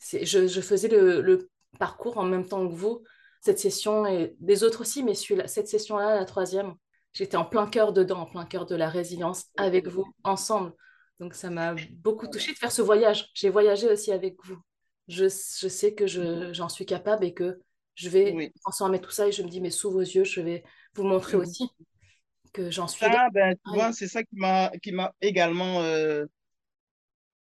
je, 0.00 0.46
je, 0.46 0.60
faisais 0.60 0.88
le, 0.88 1.48
parcours 1.78 2.18
en 2.18 2.24
même 2.24 2.46
temps 2.46 2.68
que 2.68 2.74
vous, 2.74 3.02
cette 3.42 3.58
session 3.58 4.06
et 4.06 4.36
des 4.38 4.62
autres 4.62 4.80
aussi, 4.82 5.02
mais 5.02 5.14
cette 5.14 5.68
session-là, 5.68 6.14
la 6.14 6.24
troisième, 6.24 6.74
j'étais 7.12 7.36
en 7.36 7.44
plein 7.44 7.66
cœur 7.66 7.92
dedans, 7.92 8.20
en 8.20 8.26
plein 8.26 8.46
cœur 8.46 8.66
de 8.66 8.76
la 8.76 8.88
résilience 8.88 9.46
avec 9.56 9.88
vous, 9.88 10.06
ensemble. 10.22 10.72
Donc 11.18 11.34
ça 11.34 11.50
m'a 11.50 11.74
beaucoup 11.90 12.28
touchée 12.28 12.52
de 12.52 12.58
faire 12.58 12.70
ce 12.70 12.82
voyage. 12.82 13.30
J'ai 13.34 13.50
voyagé 13.50 13.88
aussi 13.88 14.12
avec 14.12 14.36
vous. 14.44 14.56
Je, 15.08 15.24
je 15.24 15.68
sais 15.68 15.92
que 15.92 16.06
j'en 16.06 16.68
suis 16.68 16.86
capable 16.86 17.24
et 17.24 17.34
que 17.34 17.60
je 17.96 18.08
vais 18.08 18.52
transformer 18.62 19.00
tout 19.00 19.10
ça 19.10 19.26
et 19.26 19.32
je 19.32 19.42
me 19.42 19.48
dis, 19.48 19.60
mais 19.60 19.70
sous 19.70 19.90
vos 19.90 20.00
yeux, 20.00 20.24
je 20.24 20.40
vais 20.40 20.62
vous 20.94 21.02
montrer 21.02 21.36
aussi 21.36 21.68
que 22.52 22.70
j'en 22.70 22.86
suis. 22.86 23.04
Ah, 23.04 23.28
ben, 23.32 23.56
c'est 23.92 24.06
ça 24.06 24.22
qui 24.22 24.36
m'a, 24.36 24.70
qui 24.82 24.92
m'a 24.92 25.12
également 25.20 25.80
euh, 25.82 26.26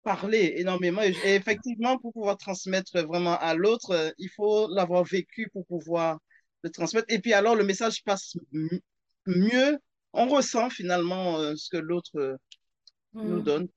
parlé 0.05 0.55
énormément. 0.57 1.03
Et, 1.03 1.15
effectivement, 1.35 1.99
pour 1.99 2.13
pouvoir 2.13 2.37
transmettre 2.37 3.03
vraiment 3.05 3.37
à 3.39 3.55
l'autre, 3.55 3.91
euh, 3.91 4.11
il 4.19 4.29
faut 4.29 4.69
l'avoir 4.69 5.05
vécu 5.05 5.49
pour 5.53 5.67
pouvoir 5.67 6.19
le 6.63 6.71
transmettre. 6.71 7.07
Et 7.09 7.19
puis 7.19 7.33
alors, 7.33 7.57
le 7.57 7.65
message 7.65 8.05
passe 8.05 8.37
mieux. 9.27 9.79
On 10.13 10.29
ressent 10.29 10.71
finalement 10.71 11.39
euh, 11.39 11.55
ce 11.57 11.69
que 11.71 11.77
l'autre 11.77 12.39
nous 13.15 13.41
mmh. 13.41 13.43
donne. 13.43 13.69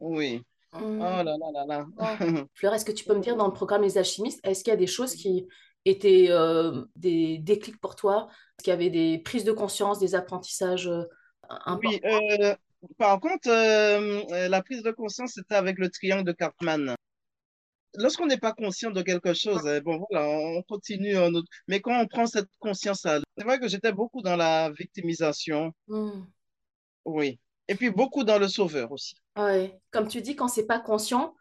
Oui. 0.00 0.42
Mmh. 0.72 1.00
Oh 1.00 1.22
là 1.22 1.24
là 1.24 1.36
là 1.52 1.64
là. 1.66 1.86
Fleur, 2.54 2.74
est-ce 2.74 2.84
que 2.84 2.92
tu 2.92 3.04
peux 3.04 3.14
me 3.14 3.22
dire 3.22 3.36
dans 3.36 3.46
le 3.46 3.52
programme 3.52 3.82
Les 3.82 3.96
Alchimistes, 3.98 4.40
est-ce 4.44 4.62
qu'il 4.62 4.72
y 4.72 4.74
a 4.74 4.78
des 4.78 4.86
choses 4.86 5.14
qui 5.14 5.46
étaient 5.84 6.26
euh, 6.30 6.84
des 6.96 7.38
déclics 7.38 7.80
pour 7.80 7.94
toi? 7.94 8.28
Est-ce 8.30 8.64
qu'il 8.64 8.70
y 8.72 8.74
avait 8.74 8.90
des 8.90 9.18
prises 9.18 9.44
de 9.44 9.52
conscience, 9.52 9.98
des 9.98 10.14
apprentissages 10.14 10.88
euh, 10.88 11.04
importants? 11.48 11.88
Oui, 11.88 12.00
euh, 12.04 12.54
par 12.98 13.20
contre, 13.20 13.48
la 13.48 14.62
prise 14.62 14.82
de 14.82 14.90
conscience, 14.90 15.32
c'était 15.34 15.54
avec 15.54 15.78
le 15.78 15.90
triangle 15.90 16.24
de 16.24 16.32
Cartman. 16.32 16.94
Lorsqu'on 17.98 18.26
n'est 18.26 18.36
pas 18.36 18.52
conscient 18.52 18.90
de 18.90 19.00
quelque 19.00 19.32
chose, 19.32 19.62
bon 19.84 20.04
voilà, 20.10 20.28
on 20.28 20.62
continue. 20.62 21.14
Mais 21.66 21.80
quand 21.80 21.98
on 21.98 22.06
prend 22.06 22.26
cette 22.26 22.50
conscience-là, 22.58 23.20
c'est 23.36 23.44
vrai 23.44 23.58
que 23.58 23.68
j'étais 23.68 23.92
beaucoup 23.92 24.20
dans 24.20 24.36
la 24.36 24.70
victimisation. 24.70 25.72
Hmm. 25.88 26.24
Oui. 27.06 27.40
Et 27.68 27.74
puis 27.74 27.90
beaucoup 27.90 28.22
dans 28.22 28.38
le 28.38 28.48
sauveur 28.48 28.92
aussi. 28.92 29.16
Ouais. 29.36 29.80
Comme 29.90 30.08
tu 30.08 30.20
dis, 30.20 30.36
quand 30.36 30.48
c'est 30.48 30.66
pas 30.66 30.78
conscient, 30.78 31.34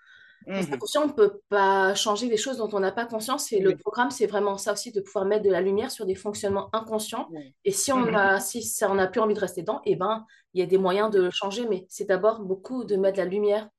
Conscient, 0.79 1.03
on 1.03 1.07
ne 1.07 1.11
peut 1.13 1.39
pas 1.49 1.95
changer 1.95 2.27
des 2.29 2.37
choses 2.37 2.57
dont 2.57 2.69
on 2.73 2.79
n'a 2.79 2.91
pas 2.91 3.05
conscience. 3.05 3.51
Et 3.51 3.59
le 3.59 3.75
programme, 3.77 4.11
c'est 4.11 4.27
vraiment 4.27 4.57
ça 4.57 4.73
aussi, 4.73 4.91
de 4.91 5.01
pouvoir 5.01 5.25
mettre 5.25 5.43
de 5.43 5.49
la 5.51 5.61
lumière 5.61 5.91
sur 5.91 6.05
des 6.05 6.15
fonctionnements 6.15 6.69
inconscients. 6.73 7.27
oui. 7.31 7.53
Et 7.65 7.71
si 7.71 7.91
on 7.91 8.05
Mhm. 8.05 8.15
a, 8.15 8.39
si 8.39 8.61
ça, 8.63 8.89
on 8.91 8.95
n'a 8.95 9.07
plus 9.07 9.21
envie 9.21 9.33
de 9.33 9.39
rester 9.39 9.61
dedans, 9.61 9.81
eh 9.85 9.95
ben, 9.95 10.25
il 10.53 10.59
y 10.59 10.63
a 10.63 10.65
des 10.67 10.77
moyens 10.77 11.09
de 11.11 11.21
le 11.21 11.31
changer. 11.31 11.67
Mais 11.67 11.85
c'est 11.89 12.05
d'abord 12.05 12.41
beaucoup 12.41 12.83
de 12.83 12.95
mettre 12.95 13.17
de 13.17 13.23
la 13.23 13.29
lumière 13.29 13.69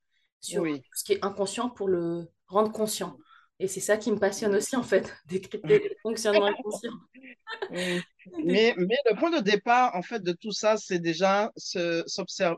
sur 0.41 0.61
Oui. 0.63 0.81
ce 0.93 1.03
qui 1.03 1.13
est 1.13 1.25
inconscient 1.25 1.69
pour 1.69 1.87
le 1.87 2.27
rendre 2.47 2.71
conscient. 2.71 3.17
Et 3.59 3.67
c'est 3.67 3.79
ça 3.79 3.97
qui 3.97 4.11
me 4.11 4.19
passionne 4.19 4.55
aussi, 4.55 4.75
en 4.75 4.83
fait, 4.83 5.11
décrypter 5.27 5.79
les 5.79 5.97
fonctionnements 6.03 6.45
inconscients. 6.45 6.91
Oui. 7.69 8.01
Mais, 8.43 8.73
mais 8.77 8.97
le 9.09 9.15
point 9.17 9.29
de 9.31 9.41
départ, 9.41 9.95
en 9.95 10.01
fait, 10.01 10.21
de 10.21 10.33
tout 10.33 10.51
ça, 10.51 10.75
c'est 10.77 10.99
déjà 10.99 11.51
se- 11.55 12.03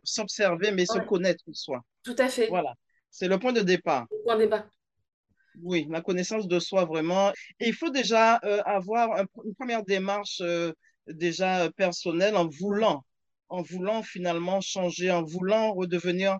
s'observer, 0.03 0.71
mais 0.71 0.85
se 0.85 0.97
connaître 1.07 1.43
soi. 1.53 1.81
tout 2.03 2.15
à 2.17 2.27
fait. 2.27 2.47
Voilà. 2.47 2.73
C'est 3.09 3.27
le 3.27 3.39
point 3.39 3.53
de 3.53 3.61
départ. 3.61 4.07
Point 4.23 4.37
débat. 4.37 4.65
Oui, 5.61 5.87
la 5.89 6.01
connaissance 6.01 6.47
de 6.47 6.59
soi 6.59 6.85
vraiment. 6.85 7.31
Et 7.59 7.67
il 7.67 7.73
faut 7.73 7.89
déjà 7.89 8.39
euh, 8.43 8.61
avoir 8.65 9.11
un- 9.19 9.25
une 9.43 9.55
première 9.55 9.83
démarche 9.83 10.41
euh, 10.41 10.71
déjà 11.07 11.69
personnelle 11.75 12.35
en 12.37 12.47
voulant, 12.47 13.03
en 13.49 13.61
voulant 13.61 14.03
finalement 14.03 14.61
changer, 14.61 15.11
en 15.11 15.23
voulant 15.23 15.73
redevenir 15.73 16.37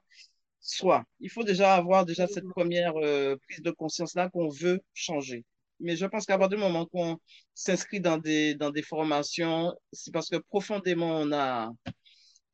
soi. 0.62 1.04
Il 1.20 1.30
faut 1.30 1.44
déjà 1.44 1.76
avoir 1.76 2.06
déjà 2.06 2.28
cette 2.28 2.48
première 2.48 2.94
euh, 2.98 3.36
prise 3.48 3.62
de 3.62 3.72
conscience-là 3.72 4.30
qu'on 4.30 4.50
veut 4.50 4.80
changer. 4.94 5.44
Mais 5.82 5.96
je 5.96 6.06
pense 6.06 6.26
qu'à 6.26 6.38
partir 6.38 6.58
du 6.58 6.64
moment 6.64 6.86
qu'on 6.86 7.18
s'inscrit 7.54 8.02
dans 8.02 8.18
des, 8.18 8.54
dans 8.56 8.70
des 8.70 8.84
formations, 8.84 9.74
c'est 9.94 10.12
parce 10.14 10.30
que 10.30 10.38
profondément 10.38 11.20
on 11.22 11.32
a, 11.32 11.72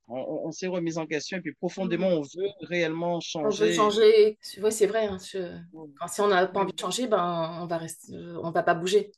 on, 0.07 0.51
s'est 0.51 0.67
remis 0.67 0.97
en 0.97 1.05
question 1.05 1.37
et 1.37 1.41
puis 1.41 1.53
profondément 1.53 2.07
on 2.07 2.21
veut 2.21 2.49
réellement 2.61 3.19
On 3.35 3.49
veut 3.49 3.71
changer. 3.71 3.73
changer. 3.73 4.37
Ouais, 4.61 4.71
c'est 4.71 4.85
vrai. 4.87 5.07
hein, 5.07 5.17
je- 5.17 5.57
Quand, 5.99 6.07
si 6.07 6.21
on 6.21 6.27
n'a 6.27 6.45
pas 6.47 6.61
envie 6.61 6.73
de 6.73 6.79
changer, 6.79 7.07
ben, 7.07 7.59
on 7.61 7.67
va 7.67 7.77
rester... 7.77 8.13
on 8.41 8.51
va 8.51 8.63
pas 8.63 8.75
bouger. 8.75 9.11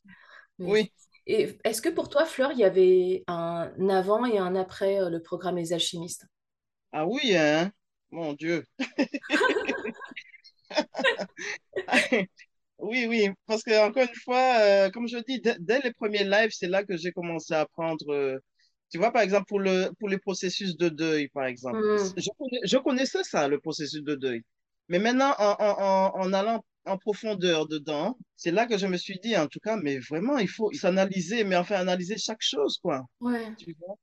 Mais- 0.60 0.72
oui. 0.72 0.92
Et 1.30 1.58
est-ce 1.66 1.82
que 1.82 1.90
pour 1.90 2.08
toi, 2.08 2.24
Fleur, 2.24 2.54
il 2.54 2.60
y 2.60 2.64
avait 2.64 3.26
un 3.28 3.70
avant 3.90 4.26
et 4.26 4.38
un 4.38 4.56
après 4.56 5.02
euh, 5.02 5.10
le 5.10 5.22
programme 5.22 5.58
Les 5.58 5.74
Alchimistes? 5.74 6.26
Ah 6.94 7.06
oui, 7.06 7.36
hein? 7.36 7.70
Mon 8.12 8.34
Dieu. 8.34 8.64
Oui, 12.80 13.08
oui, 13.10 13.30
parce 13.48 13.64
que 13.64 13.88
encore 13.88 14.04
une 14.04 14.16
fois, 14.24 14.60
euh, 14.62 14.90
comme 14.92 15.08
je 15.08 15.18
dis, 15.28 15.42
dès, 15.42 15.80
les 15.82 15.92
premiers 15.94 16.24
lives, 16.24 16.52
c'est 16.52 16.68
là 16.68 16.84
que 16.84 16.96
j'ai 16.96 17.12
commencé 17.12 17.54
à 17.54 17.62
apprendre. 17.62 18.14
euh, 18.14 18.38
tu 18.90 18.98
vois, 18.98 19.12
par 19.12 19.22
exemple, 19.22 19.46
pour 19.48 19.60
le, 19.60 19.90
pour 20.00 20.10
les 20.10 20.18
processus 20.20 20.78
de 20.78 20.90
deuil, 20.90 21.30
par 21.30 21.46
exemple. 21.46 21.80
Hmm, 21.80 22.14
Je, 22.18 22.30
connais- 22.38 22.62
je 22.66 22.78
connaissais 22.78 23.24
ça, 23.24 23.48
le 23.48 23.60
processus 23.60 24.04
de 24.04 24.16
deuil. 24.16 24.42
Mais 24.90 25.00
maintenant, 25.00 25.34
en, 25.40 26.12
en, 26.16 26.34
allant 26.34 26.64
en 26.86 26.98
profondeur 26.98 27.68
dedans, 27.68 28.18
c'est 28.38 28.52
là 28.52 28.66
que 28.66 28.78
je 28.78 28.88
me 28.88 28.98
suis 28.98 29.20
dit, 29.20 29.36
en 29.38 29.48
tout 29.48 29.60
cas, 29.60 29.76
mais 29.78 30.00
vraiment, 30.00 30.38
il 30.38 30.48
faut 30.50 30.72
s'analyser, 30.74 31.44
mais 31.44 31.58
enfin, 31.58 31.76
analyser 31.76 32.18
chaque 32.18 32.42
chose, 32.42 32.78
quoi. 32.82 33.04
ouais. 33.20 33.54
Tu 33.58 33.76
vois? 33.80 33.96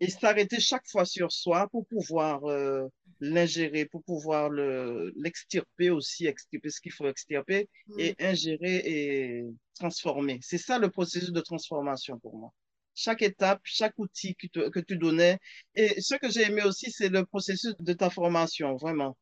et 0.00 0.10
s'arrêter 0.10 0.60
chaque 0.60 0.86
fois 0.88 1.04
sur 1.04 1.32
soi 1.32 1.68
pour 1.70 1.86
pouvoir 1.86 2.44
euh, 2.44 2.86
l'ingérer, 3.20 3.86
pour 3.86 4.02
pouvoir 4.04 4.50
le, 4.50 5.12
l'extirper 5.16 5.90
aussi, 5.90 6.26
extirper 6.26 6.70
ce 6.70 6.80
qu'il 6.80 6.92
faut 6.92 7.08
extirper 7.08 7.68
Hmm. 7.86 7.98
et 7.98 8.14
ingérer 8.18 8.76
et 8.84 9.44
transformer. 9.74 10.38
C'est 10.42 10.58
ça 10.58 10.78
le 10.78 10.90
processus 10.90 11.32
de 11.32 11.40
transformation 11.40 12.18
pour 12.18 12.36
moi. 12.36 12.50
Chaque 12.96 13.22
étape, 13.22 13.60
chaque 13.64 13.94
outil 13.98 14.34
que, 14.36 14.48
tu- 14.48 14.70
que 14.72 14.80
tu 14.80 14.96
donnais. 14.98 15.38
Et 15.76 16.00
ce 16.02 16.16
que 16.16 16.30
j'ai 16.30 16.42
aimé 16.44 16.64
aussi, 16.64 16.90
c'est 16.92 17.10
le 17.10 17.24
processus 17.26 17.74
de 17.78 17.94
ta 17.94 18.10
formation, 18.10 18.76
vraiment. 18.76 19.16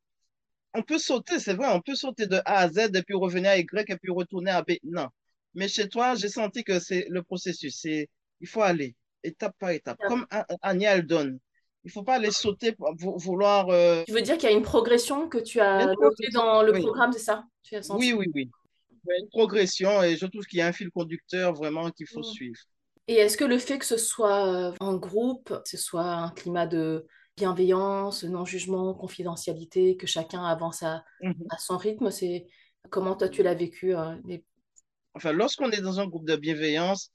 On 0.74 0.82
peut 0.82 0.98
sauter, 0.98 1.38
c'est 1.38 1.54
vrai, 1.54 1.68
on 1.72 1.80
peut 1.80 1.94
sauter 1.94 2.26
de 2.26 2.36
A 2.44 2.58
à 2.58 2.68
Z 2.70 2.90
et 2.94 3.02
puis 3.02 3.14
revenir 3.14 3.50
à 3.50 3.58
Y 3.58 3.90
et 3.90 3.96
puis 3.96 4.10
retourner 4.12 4.50
à 4.52 4.62
B. 4.62 4.72
Non. 4.84 5.08
Mais 5.54 5.68
chez 5.68 5.88
toi, 5.88 6.14
j'ai 6.16 6.28
senti 6.28 6.64
que 6.64 6.80
c'est 6.80 7.06
le 7.10 7.22
processus. 7.22 7.78
C'est, 7.80 8.08
il 8.40 8.48
faut 8.48 8.62
aller 8.62 8.94
étape 9.22 9.54
par 9.58 9.70
étape. 9.70 9.98
Comme 10.08 10.26
A- 10.30 10.46
Anya, 10.62 10.96
elle 10.96 11.06
donne. 11.06 11.38
Il 11.84 11.90
faut 11.90 12.02
pas 12.02 12.16
aller 12.16 12.30
sauter 12.30 12.72
pour 12.72 12.94
vou- 12.96 13.18
vouloir. 13.18 13.68
euh, 13.70 14.02
Tu 14.06 14.12
veux 14.12 14.22
dire 14.22 14.36
qu'il 14.38 14.48
y 14.50 14.52
a 14.52 14.56
une 14.56 14.62
progression 14.62 15.28
que 15.28 15.38
tu 15.38 15.60
as 15.60 15.86
notée 15.94 16.28
dans 16.32 16.62
le 16.62 16.72
Oui, 16.72 16.80
programme, 16.80 17.12
c'est 17.12 17.18
ça? 17.20 17.44
Tu 17.62 17.74
as 17.76 17.82
oui, 17.82 17.86
senti? 17.88 18.14
oui, 18.14 18.26
oui. 18.34 18.50
Il 19.06 19.10
y 19.10 19.12
a 19.12 19.18
une 19.20 19.28
progression 19.28 20.02
et 20.02 20.16
je 20.16 20.26
trouve 20.26 20.44
qu'il 20.46 20.58
y 20.58 20.62
a 20.62 20.66
un 20.66 20.72
fil 20.72 20.90
conducteur 20.90 21.54
vraiment 21.54 21.90
qu'il 21.90 22.06
faut 22.06 22.22
suivre. 22.22 22.58
Et 23.06 23.14
est-ce 23.14 23.36
que 23.36 23.44
le 23.44 23.58
fait 23.58 23.78
que 23.78 23.84
ce 23.84 23.96
soit 23.96 24.46
euh, 24.70 24.74
en 24.80 24.96
groupe, 24.96 25.48
que 25.62 25.68
ce 25.68 25.76
soit 25.76 26.04
un 26.04 26.30
climat 26.30 26.66
de 26.66 27.06
bienveillance, 27.36 28.24
non-jugement, 28.24 28.94
confidentialité, 28.94 29.96
que 29.96 30.06
chacun 30.06 30.44
avance 30.44 30.82
à, 30.82 31.04
à 31.50 31.58
son 31.58 31.76
rythme, 31.76 32.10
c'est 32.10 32.46
comment 32.90 33.14
toi 33.16 33.28
tu 33.28 33.42
l'as 33.42 33.54
vécu? 33.54 33.94
euh, 33.94 34.14
les- 34.24 34.44
Enfin, 35.14 35.32
lorsqu'on 35.32 35.70
est 35.70 35.80
dans 35.80 36.00
un 36.00 36.06
groupe 36.06 36.26
de 36.26 36.36
bienveillance, 36.36 37.10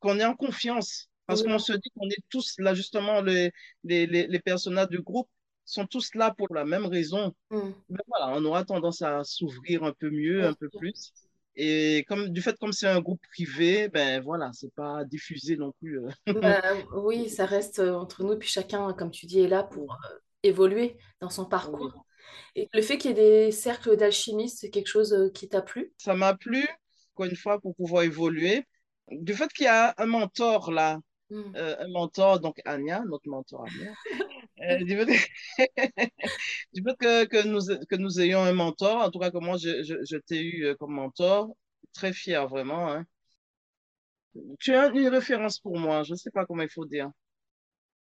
qu'on 0.00 0.18
est 0.20 0.24
en 0.24 0.34
confiance, 0.36 1.08
parce 1.26 1.42
Oui, 1.42 1.48
qu'on 1.52 1.58
se 1.58 1.72
dit 1.74 1.90
qu'on 1.96 2.08
est 2.08 2.24
tous 2.30 2.54
là, 2.58 2.74
justement, 2.74 3.22
les, 3.22 3.52
les, 3.84 4.06
les, 4.06 4.26
les 4.26 4.40
personnages 4.40 4.88
du 4.88 5.00
groupe 5.02 5.28
sont 5.64 5.86
tous 5.86 6.14
là 6.14 6.34
pour 6.36 6.54
la 6.54 6.64
même 6.64 6.86
raison. 6.86 7.34
Hmm. 7.50 7.72
Mais 7.90 8.00
voilà, 8.08 8.30
on 8.36 8.44
aura 8.46 8.64
tendance 8.64 9.02
à 9.02 9.24
s'ouvrir 9.24 9.84
un 9.84 9.92
peu 9.94 10.10
mieux, 10.10 10.46
un 10.46 10.54
peu 10.54 10.70
plus. 10.70 11.12
Et 11.56 12.04
comme 12.08 12.28
du 12.30 12.42
fait 12.42 12.56
comme 12.58 12.72
c'est 12.72 12.88
un 12.88 13.00
groupe 13.00 13.20
privé, 13.32 13.88
ben 13.88 14.22
voilà, 14.22 14.50
c'est 14.54 14.72
pas 14.74 15.04
diffusé 15.04 15.56
non 15.56 15.72
plus. 15.80 16.00
Bah, 16.32 16.62
oui, 16.94 17.28
ça 17.28 17.44
reste 17.46 17.78
euh, 17.80 17.94
entre 17.94 18.24
nous, 18.24 18.38
puis 18.38 18.48
chacun, 18.48 18.92
comme 18.94 19.10
tu 19.10 19.26
dis, 19.26 19.40
est 19.40 19.48
là 19.48 19.62
pour 19.64 19.92
euh, 20.10 20.18
évoluer 20.42 20.96
dans 21.20 21.28
son 21.30 21.44
Oui. 21.62 21.90
parcours. 21.90 22.06
Et 22.54 22.68
le 22.72 22.80
fait 22.82 22.96
qu'il 22.98 23.10
y 23.10 23.12
ait 23.20 23.46
des 23.48 23.52
cercles 23.52 23.96
d'alchimistes, 23.96 24.58
c'est 24.60 24.70
quelque 24.70 24.86
chose 24.88 25.30
qui 25.34 25.48
t'a 25.48 25.60
plu? 25.62 25.92
Ça 25.98 26.14
m'a 26.14 26.34
plu, 26.34 26.66
encore 27.14 27.26
une 27.30 27.36
fois, 27.36 27.60
pour 27.60 27.74
pouvoir 27.76 28.02
évoluer. 28.04 28.66
Du 29.10 29.34
fait 29.34 29.52
qu'il 29.52 29.64
y 29.64 29.68
a 29.68 29.94
un 29.98 30.06
mentor 30.06 30.70
là, 30.72 31.00
Hmm. 31.32 31.54
euh, 31.56 31.76
un 31.80 31.88
mentor, 31.88 32.40
donc 32.40 32.60
Anya, 32.66 33.02
notre 33.06 33.28
mentor 33.28 33.64
Anya, 33.66 33.94
euh, 34.62 34.84
du 34.84 34.96
fait, 34.96 35.06
que, 36.98 37.24
que 37.26 37.46
nous, 37.46 37.60
que 37.88 37.96
nous 37.96 38.20
ayons 38.20 38.42
un 38.42 38.52
mentor, 38.52 38.96
en 39.02 39.10
tout 39.10 39.18
cas 39.18 39.30
que 39.30 39.38
moi 39.38 39.56
je, 39.58 39.82
je, 39.82 39.94
je 40.08 40.16
t'ai 40.18 40.42
eu 40.42 40.66
euh, 40.66 40.74
comme 40.76 40.92
mentor, 40.94 41.54
très 41.94 42.12
fier 42.12 42.46
vraiment. 42.48 42.90
Hein. 42.92 43.06
Tu 44.60 44.72
es 44.72 44.88
une 44.90 45.08
référence 45.08 45.58
pour 45.58 45.78
moi, 45.78 46.02
je 46.04 46.12
ne 46.12 46.16
sais 46.16 46.30
pas 46.30 46.46
comment 46.46 46.62
il 46.62 46.70
faut 46.70 46.84
dire. 46.86 47.10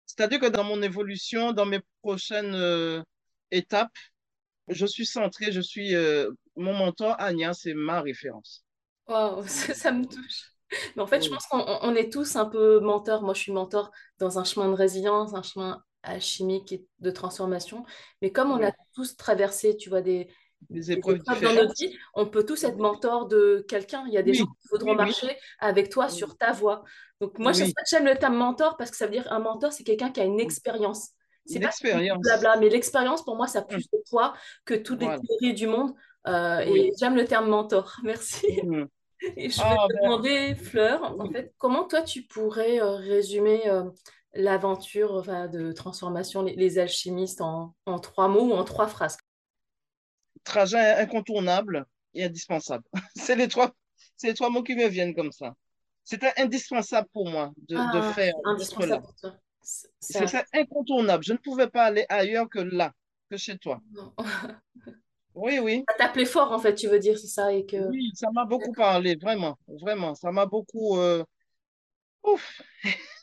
C'est-à-dire 0.06 0.40
que 0.40 0.46
dans 0.48 0.64
mon 0.64 0.82
évolution, 0.82 1.52
dans 1.52 1.66
mes 1.66 1.80
prochaines 2.02 2.54
euh, 2.54 3.02
étapes, 3.50 3.92
je 4.68 4.86
suis 4.86 5.06
centré, 5.06 5.52
je 5.52 5.60
suis 5.62 5.94
euh, 5.96 6.30
mon 6.56 6.74
mentor 6.74 7.16
Anya, 7.20 7.54
c'est 7.54 7.74
ma 7.74 8.00
référence. 8.02 8.64
Waouh, 9.08 9.46
C'est 9.48 9.72
ça, 9.74 9.92
me 9.92 10.04
touche. 10.06 10.53
Mais 10.96 11.02
en 11.02 11.06
fait, 11.06 11.22
je 11.24 11.28
pense 11.30 11.46
qu'on 11.46 11.58
on- 11.60 11.78
on 11.82 11.94
est 11.94 12.12
tous 12.12 12.36
un 12.36 12.46
peu 12.46 12.80
mentors. 12.80 13.22
Moi, 13.22 13.34
je 13.34 13.40
suis 13.40 13.52
mentor 13.52 13.90
dans 14.18 14.38
un 14.38 14.44
chemin 14.44 14.68
de 14.68 14.74
résilience, 14.74 15.34
un 15.34 15.42
chemin 15.42 15.82
alchimique 16.02 16.72
et 16.72 16.86
de 17.00 17.10
transformation. 17.10 17.84
Mais 18.22 18.32
comme 18.32 18.50
on 18.50 18.62
a 18.64 18.72
tous 18.94 19.16
traversé, 19.16 19.76
tu 19.76 19.88
vois, 19.88 20.02
des, 20.02 20.28
Des 20.70 20.80
des 20.96 21.10
épreuves 21.14 21.42
dans 21.42 21.52
notre 21.52 21.74
vie, 21.78 21.96
on 22.14 22.26
peut 22.26 22.44
tous 22.44 22.64
être 22.64 22.78
mentor 22.78 23.26
de 23.28 23.64
quelqu'un. 23.68 24.04
Il 24.06 24.12
y 24.14 24.18
a 24.18 24.22
des 24.22 24.34
gens 24.34 24.44
qui 24.62 24.68
voudront 24.70 24.94
marcher 24.94 25.36
avec 25.58 25.90
toi 25.90 26.08
sur 26.08 26.36
ta 26.36 26.52
voie. 26.52 26.84
Donc, 27.20 27.38
moi, 27.38 27.52
j'aime 27.90 28.04
le 28.06 28.16
terme 28.18 28.36
mentor 28.36 28.76
parce 28.76 28.90
que 28.90 28.96
ça 28.96 29.06
veut 29.06 29.12
dire 29.12 29.30
un 29.32 29.40
mentor, 29.40 29.72
c'est 29.72 29.84
quelqu'un 29.84 30.10
qui 30.10 30.20
a 30.20 30.24
une 30.24 30.40
expérience. 30.40 31.10
C'est 31.46 31.60
pas 31.60 31.70
blabla, 32.22 32.56
mais 32.58 32.68
l'expérience, 32.70 33.24
pour 33.24 33.36
moi, 33.36 33.46
ça 33.46 33.60
a 33.60 33.62
Hum, 33.70 33.80
plus 33.80 33.88
de 33.92 33.98
poids 34.10 34.34
que 34.64 34.74
toutes 34.74 35.00
les 35.00 35.06
Voilà. 35.06 35.20
théories 35.28 35.54
du 35.54 35.66
monde. 35.66 35.94
Euh, 36.26 36.60
et 36.60 36.90
j'aime 36.98 37.16
le 37.16 37.26
terme 37.26 37.48
mentor. 37.48 37.96
Merci. 38.04 38.46
Et 39.36 39.50
je 39.50 39.68
vais 39.68 39.74
Ah, 39.76 39.86
te 39.88 39.92
ben, 39.92 40.00
demander, 40.02 40.54
Fleur, 40.54 41.18
en 41.20 41.30
fait, 41.30 41.54
comment 41.58 41.84
toi 41.86 42.02
tu 42.02 42.22
pourrais 42.22 42.80
euh, 42.80 42.96
résumer 42.96 43.68
euh, 43.68 43.84
l'aventure 44.34 45.14
enfin, 45.14 45.48
de 45.48 45.72
transformation, 45.72 46.42
les, 46.42 46.54
les 46.56 46.78
alchimistes, 46.78 47.40
en, 47.40 47.74
en 47.86 47.98
trois 47.98 48.28
mots 48.28 48.50
ou 48.50 48.52
en 48.52 48.64
trois 48.64 48.88
phrases? 48.88 49.16
Trajet 50.44 50.94
incontournable 51.00 51.86
et 52.14 52.24
indispensable. 52.24 52.84
C'est 53.16 53.36
les 53.36 53.48
trois, 53.48 53.72
c'est 54.16 54.28
les 54.28 54.34
trois 54.34 54.50
mots 54.50 54.62
qui 54.62 54.74
me 54.74 54.86
viennent 54.88 55.14
comme 55.14 55.32
ça. 55.32 55.54
C'était 56.04 56.32
indispensable 56.38 57.08
pour 57.12 57.28
moi 57.30 57.52
de, 57.68 57.76
de 57.78 58.00
Ah, 58.00 58.12
faire, 58.14 58.34
indispensable 58.44 59.02
pour 59.02 59.14
toi. 59.14 59.36
C'était 60.00 60.44
incontournable. 60.52 61.24
Je 61.24 61.32
ne 61.32 61.38
pouvais 61.38 61.68
pas 61.68 61.84
aller 61.84 62.04
ailleurs 62.08 62.48
que 62.50 62.58
là, 62.58 62.92
que 63.30 63.36
chez 63.36 63.56
toi. 63.58 63.80
non. 63.92 64.12
Oui, 65.34 65.58
oui. 65.58 65.84
Ça 65.88 65.94
t'appelait 65.96 66.26
fort, 66.26 66.52
en 66.52 66.58
fait, 66.58 66.74
tu 66.74 66.88
veux 66.88 66.98
dire, 66.98 67.18
c'est 67.18 67.26
ça, 67.26 67.52
et 67.52 67.64
que... 67.66 67.76
Oui, 67.76 68.10
ça 68.14 68.30
m'a 68.32 68.44
beaucoup 68.44 68.72
parlé, 68.72 69.16
vraiment, 69.16 69.58
vraiment. 69.68 70.14
Ça 70.14 70.30
m'a 70.32 70.46
beaucoup. 70.46 70.96
euh, 70.98 71.24
Ouf. 72.22 72.60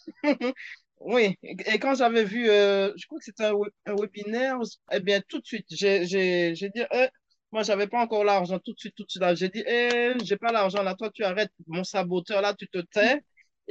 Oui, 1.03 1.35
et 1.43 1.79
quand 1.79 1.95
j'avais 1.95 2.23
vu, 2.23 2.47
euh, 2.49 2.93
je 2.95 3.07
crois 3.07 3.17
que 3.19 3.25
c'était 3.25 3.45
un, 3.45 3.53
web- 3.53 3.73
un 3.87 3.95
webinaire, 3.95 4.57
eh 4.91 4.99
bien, 4.99 5.19
tout 5.27 5.39
de 5.39 5.45
suite, 5.47 5.65
j'ai 5.71 5.99
dit, 6.05 6.83
eh, 6.93 7.07
moi, 7.51 7.63
j'avais 7.63 7.87
pas 7.87 8.01
encore 8.01 8.23
l'argent, 8.23 8.59
tout 8.59 8.73
de 8.73 8.79
suite, 8.79 8.93
tout 8.95 9.03
de 9.05 9.09
suite. 9.11 9.23
J'ai 9.35 9.49
dit, 9.49 9.63
eh, 9.67 10.13
j'ai 10.23 10.37
pas 10.37 10.51
l'argent, 10.51 10.83
là, 10.83 10.93
toi, 10.95 11.09
tu 11.11 11.23
arrêtes, 11.23 11.51
mon 11.67 11.83
saboteur, 11.83 12.41
là, 12.41 12.53
tu 12.53 12.67
te 12.67 12.77
tais, 12.79 13.21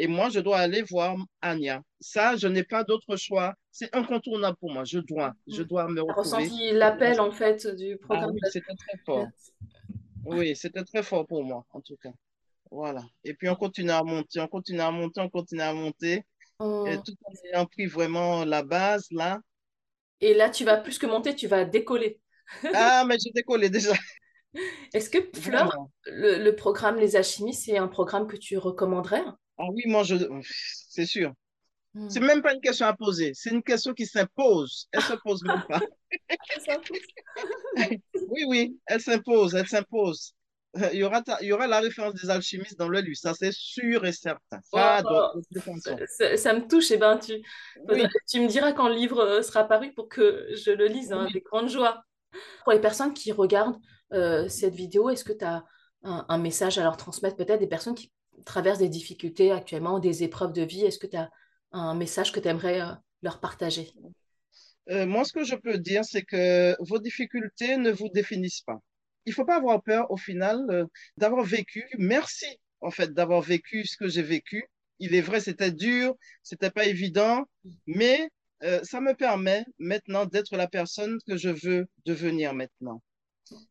et 0.00 0.06
moi, 0.06 0.30
je 0.30 0.40
dois 0.40 0.58
aller 0.58 0.82
voir 0.82 1.16
Anya. 1.42 1.82
Ça, 2.00 2.34
je 2.36 2.48
n'ai 2.48 2.64
pas 2.64 2.84
d'autre 2.84 3.16
choix 3.16 3.54
c'est 3.70 3.94
incontournable 3.94 4.56
pour 4.58 4.72
moi. 4.72 4.84
Je 4.84 4.98
dois, 4.98 5.34
je 5.46 5.62
dois 5.62 5.88
me 5.88 6.00
retrouver. 6.00 6.44
ressenti 6.44 6.72
l'appel, 6.72 7.20
en 7.20 7.30
fait, 7.30 7.66
du 7.66 7.94
ah 7.94 8.04
programme. 8.04 8.36
c'était 8.50 8.74
très 8.74 8.98
fort. 9.04 9.26
Oui, 10.24 10.56
c'était 10.56 10.84
très 10.84 11.02
fort 11.02 11.26
pour 11.26 11.44
moi, 11.44 11.64
en 11.72 11.80
tout 11.80 11.96
cas. 11.96 12.12
Voilà. 12.70 13.02
Et 13.24 13.34
puis, 13.34 13.48
on 13.48 13.54
continue 13.54 13.90
à 13.90 14.02
monter, 14.02 14.40
on 14.40 14.48
continue 14.48 14.80
à 14.80 14.90
monter, 14.90 15.20
on 15.20 15.28
continue 15.28 15.60
à 15.60 15.72
monter. 15.72 16.24
Oh. 16.58 16.86
Et 16.86 16.96
tout 16.96 17.14
en 17.24 17.32
ayant 17.48 17.66
pris 17.66 17.86
vraiment 17.86 18.44
la 18.44 18.62
base, 18.62 19.06
là. 19.10 19.40
Et 20.20 20.34
là, 20.34 20.50
tu 20.50 20.64
vas 20.64 20.76
plus 20.76 20.98
que 20.98 21.06
monter, 21.06 21.34
tu 21.34 21.46
vas 21.46 21.64
décoller. 21.64 22.20
ah, 22.74 23.04
mais 23.06 23.16
j'ai 23.22 23.30
décollé 23.32 23.70
déjà. 23.70 23.92
Est-ce 24.92 25.08
que 25.08 25.18
Fleur, 25.38 25.72
le, 26.06 26.50
programme 26.50 26.96
Les 26.96 27.16
Alchimistes, 27.16 27.64
c'est 27.66 27.78
un 27.78 27.88
programme 27.88 28.26
que 28.26 28.36
tu 28.36 28.58
recommanderais? 28.58 29.22
Ah 29.60 29.68
oui, 29.72 29.82
moi, 29.86 30.02
je... 30.02 30.16
c'est 30.88 31.06
sûr. 31.06 31.34
Hmm. 31.92 32.08
C'est 32.08 32.20
même 32.20 32.40
pas 32.40 32.54
une 32.54 32.60
question 32.60 32.86
à 32.86 32.94
poser, 32.94 33.32
c'est 33.34 33.50
une 33.50 33.62
question 33.62 33.92
qui 33.94 34.06
s'impose. 34.06 34.88
Elle 34.92 35.02
se 35.02 35.14
pose 35.14 35.42
même 35.42 35.64
pas. 35.68 35.80
oui, 38.28 38.44
oui, 38.46 38.78
elle 38.86 39.00
s'impose, 39.00 39.54
elle 39.54 39.66
s'impose. 39.66 40.34
Il 40.92 41.00
y, 41.00 41.02
aura 41.02 41.20
il 41.40 41.48
y 41.48 41.52
aura 41.52 41.66
la 41.66 41.80
référence 41.80 42.14
des 42.14 42.30
alchimistes 42.30 42.78
dans 42.78 42.88
le 42.88 43.00
livre, 43.00 43.16
ça 43.16 43.34
c'est 43.34 43.50
sûr 43.52 44.06
et 44.06 44.12
certain. 44.12 44.60
Ça, 44.72 45.02
oh, 45.04 45.40
ça, 46.36 46.52
me 46.54 46.68
touche, 46.68 46.92
et 46.92 46.94
eh 46.94 46.96
ben 46.96 47.18
tu, 47.18 47.42
tu 48.28 48.40
me 48.40 48.46
diras 48.46 48.72
quand 48.72 48.88
le 48.88 48.94
livre 48.94 49.18
euh, 49.18 49.42
sera 49.42 49.64
paru 49.64 49.92
pour 49.92 50.08
que 50.08 50.46
je 50.54 50.70
le 50.70 50.86
lise, 50.86 51.12
hein, 51.12 51.26
avec 51.28 51.42
grande 51.42 51.68
joie. 51.68 52.04
Pour 52.62 52.72
les 52.72 52.80
personnes 52.80 53.12
qui 53.14 53.32
regardent 53.32 53.80
euh, 54.12 54.48
cette 54.48 54.74
vidéo, 54.74 55.10
est-ce 55.10 55.24
que 55.24 55.32
tu 55.32 55.44
as 55.44 55.64
un, 56.04 56.24
un, 56.28 56.38
message 56.38 56.78
à 56.78 56.84
leur 56.84 56.96
transmettre? 56.96 57.34
Peut-être 57.34 57.58
des 57.58 57.66
personnes 57.66 57.96
qui 57.96 58.12
traversent 58.44 58.78
des 58.78 58.88
difficultés 58.88 59.52
actuellement, 59.52 59.98
des 59.98 60.22
épreuves 60.22 60.52
de 60.52 60.62
vie, 60.62 60.84
est-ce 60.84 60.98
que 60.98 61.06
tu 61.06 61.16
as 61.16 61.30
un 61.72 61.94
message 61.94 62.32
que 62.32 62.40
tu 62.40 62.48
aimerais 62.48 62.80
euh, 62.80 62.92
leur 63.22 63.40
partager? 63.40 63.92
Euh, 64.90 65.06
Moi, 65.06 65.24
ce 65.24 65.32
que 65.32 65.44
je 65.44 65.54
peux 65.54 65.78
dire, 65.78 66.04
c'est 66.04 66.22
que 66.22 66.76
vos 66.80 66.98
difficultés 66.98 67.76
ne 67.76 67.90
vous 67.90 68.08
définissent 68.08 68.62
pas. 68.62 68.78
Il 69.26 69.30
ne 69.30 69.34
faut 69.34 69.44
pas 69.44 69.56
avoir 69.56 69.82
peur, 69.82 70.10
au 70.10 70.16
final, 70.16 70.58
euh, 70.70 70.86
d'avoir 71.16 71.44
vécu. 71.44 71.84
Merci, 71.98 72.46
en 72.80 72.90
fait, 72.90 73.12
d'avoir 73.12 73.40
vécu 73.42 73.84
ce 73.84 73.96
que 73.96 74.08
j'ai 74.08 74.22
vécu. 74.22 74.64
Il 74.98 75.14
est 75.14 75.20
vrai, 75.20 75.40
c'était 75.40 75.72
dur, 75.72 76.14
c'était 76.42 76.70
pas 76.70 76.86
évident, 76.86 77.44
mais 77.86 78.28
ça 78.82 79.00
me 79.00 79.14
permet 79.14 79.64
maintenant 79.78 80.26
d'être 80.26 80.54
la 80.54 80.68
personne 80.68 81.16
que 81.26 81.38
je 81.38 81.48
veux 81.48 81.86
devenir 82.04 82.52
maintenant. 82.52 83.00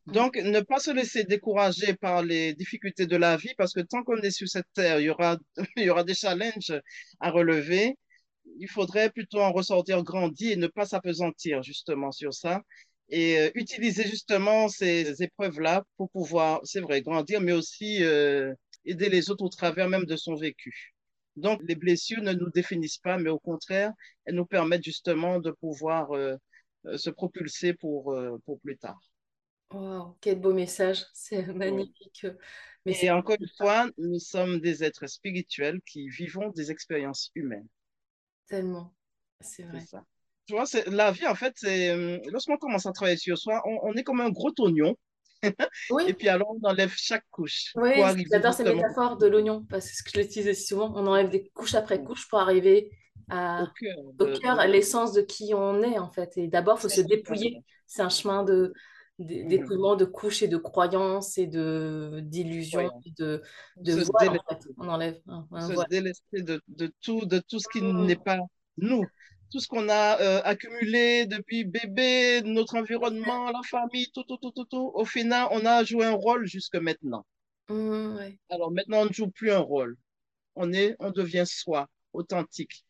Donc, 0.06 0.36
ne 0.36 0.60
pas 0.60 0.78
se 0.78 0.90
laisser 0.90 1.24
décourager 1.24 1.94
par 1.94 2.22
les 2.22 2.54
difficultés 2.54 3.06
de 3.06 3.16
la 3.16 3.36
vie, 3.36 3.54
parce 3.56 3.72
que 3.72 3.80
tant 3.80 4.02
qu'on 4.02 4.18
est 4.18 4.30
sur 4.30 4.48
cette 4.48 4.66
terre, 4.74 5.00
il 5.00 5.04
y 5.04 5.10
aura, 5.10 5.38
il 5.76 5.84
y 5.84 5.90
aura 5.90 6.04
des 6.04 6.14
challenges 6.14 6.72
à 7.20 7.30
relever. 7.30 7.96
Il 8.58 8.68
faudrait 8.68 9.10
plutôt 9.10 9.40
en 9.40 9.52
ressortir 9.52 10.02
grandi 10.02 10.50
et 10.52 10.56
ne 10.56 10.66
pas 10.66 10.86
s'apesantir 10.86 11.62
justement 11.62 12.12
sur 12.12 12.34
ça. 12.34 12.62
Et 13.08 13.38
euh, 13.38 13.50
utiliser 13.54 14.04
justement 14.04 14.68
ces 14.68 15.22
épreuves-là 15.22 15.84
pour 15.96 16.10
pouvoir, 16.10 16.60
c'est 16.64 16.80
vrai, 16.80 17.02
grandir, 17.02 17.40
mais 17.40 17.52
aussi 17.52 18.02
euh, 18.04 18.54
aider 18.84 19.08
les 19.08 19.30
autres 19.30 19.44
au 19.44 19.48
travers 19.48 19.88
même 19.88 20.04
de 20.06 20.16
son 20.16 20.34
vécu. 20.34 20.94
Donc, 21.36 21.60
les 21.66 21.74
blessures 21.76 22.22
ne 22.22 22.32
nous 22.32 22.50
définissent 22.50 22.98
pas, 22.98 23.18
mais 23.18 23.30
au 23.30 23.38
contraire, 23.38 23.92
elles 24.24 24.34
nous 24.34 24.46
permettent 24.46 24.84
justement 24.84 25.38
de 25.40 25.50
pouvoir 25.52 26.12
euh, 26.12 26.36
se 26.96 27.10
propulser 27.10 27.74
pour, 27.74 28.16
pour 28.44 28.60
plus 28.60 28.76
tard. 28.78 29.09
Wow, 29.72 30.16
quel 30.20 30.40
beau 30.40 30.52
message, 30.52 31.04
c'est 31.12 31.46
magnifique. 31.46 32.26
Mais 32.86 32.96
Et 33.02 33.10
encore 33.10 33.36
une 33.38 33.48
fois, 33.58 33.88
nous 33.98 34.18
sommes 34.18 34.58
des 34.60 34.82
êtres 34.82 35.06
spirituels 35.06 35.80
qui 35.82 36.08
vivons 36.08 36.48
des 36.48 36.70
expériences 36.70 37.30
humaines. 37.34 37.68
Tellement, 38.48 38.94
c'est 39.40 39.64
vrai. 39.64 39.80
Ça. 39.80 40.04
Tu 40.46 40.54
vois, 40.54 40.64
la 40.86 41.12
vie, 41.12 41.26
en 41.26 41.34
fait, 41.34 41.52
c'est 41.56 41.92
hum, 41.92 42.20
lorsqu'on 42.30 42.56
commence 42.56 42.86
à 42.86 42.92
travailler 42.92 43.18
sur 43.18 43.38
soi, 43.38 43.62
on, 43.64 43.92
est 43.92 44.02
comme 44.02 44.20
un 44.20 44.30
gros 44.30 44.52
oignon. 44.58 44.96
oui. 45.90 46.04
Et 46.08 46.14
puis 46.14 46.28
alors, 46.28 46.56
on 46.60 46.68
enlève 46.68 46.92
chaque 46.96 47.24
couche. 47.30 47.72
Oui, 47.76 47.92
j'adore 48.30 48.54
cette 48.54 48.66
métaphore 48.66 49.18
de 49.18 49.26
l'oignon, 49.26 49.64
parce 49.68 50.02
que 50.02 50.10
je 50.12 50.20
l'utilise 50.20 50.66
souvent. 50.66 50.92
On 50.96 51.06
enlève 51.06 51.28
des 51.28 51.48
couches 51.50 51.74
après 51.74 52.02
couches 52.02 52.28
pour 52.28 52.40
arriver 52.40 52.90
à, 53.28 53.70
au 54.18 54.26
cœur, 54.38 54.58
à 54.58 54.66
l'essence 54.66 55.12
de 55.12 55.20
qui 55.20 55.52
on 55.54 55.82
est, 55.82 55.98
en 55.98 56.10
fait. 56.10 56.36
Et 56.38 56.48
d'abord, 56.48 56.78
il 56.78 56.82
faut 56.82 56.88
se 56.88 57.02
dépouiller. 57.02 57.62
C'est 57.86 58.02
un 58.02 58.08
chemin 58.08 58.42
de, 58.42 58.72
Mmh. 59.20 59.48
dépouillement 59.48 59.96
de 59.96 60.06
couches 60.06 60.42
et 60.42 60.48
de 60.48 60.56
croyances 60.56 61.36
et 61.36 61.46
de 61.46 62.20
d'illusions 62.22 62.90
de, 63.18 63.42
de 63.76 64.04
on 64.78 64.88
enlève 64.88 65.20
se 65.26 65.88
délester 65.90 66.40
de, 66.40 66.62
de, 66.68 66.90
tout 67.02 67.26
de 67.26 67.38
tout 67.38 67.58
ce 67.58 67.68
qui 67.70 67.82
mmh. 67.82 68.06
n'est 68.06 68.16
pas 68.16 68.38
nous. 68.78 69.04
Tout 69.52 69.60
ce 69.60 69.68
qu'on 69.68 69.90
a 69.90 70.18
euh, 70.20 70.40
accumulé 70.44 71.26
depuis 71.26 71.64
bébé 71.64 72.40
notre 72.44 72.76
environnement 72.78 73.50
la 73.50 73.60
famille 73.68 74.10
tout 74.14 74.24
tout 74.24 74.38
tout 74.38 74.52
tout 74.52 74.64
tout. 74.64 74.90
Au 74.94 75.04
final 75.04 75.48
on 75.50 75.66
a 75.66 75.84
joué 75.84 76.06
un 76.06 76.14
rôle 76.14 76.46
jusque 76.46 76.76
maintenant. 76.76 77.26
Mmh, 77.68 78.16
alors 78.48 78.70
maintenant 78.72 79.02
on 79.02 79.06
ne 79.06 79.12
joue 79.12 79.28
plus 79.28 79.50
un 79.50 79.58
rôle. 79.58 79.98
On 80.54 80.72
est 80.72 80.96
on 80.98 81.10
devient 81.10 81.44
soi 81.46 81.88
authentique. 82.14 82.86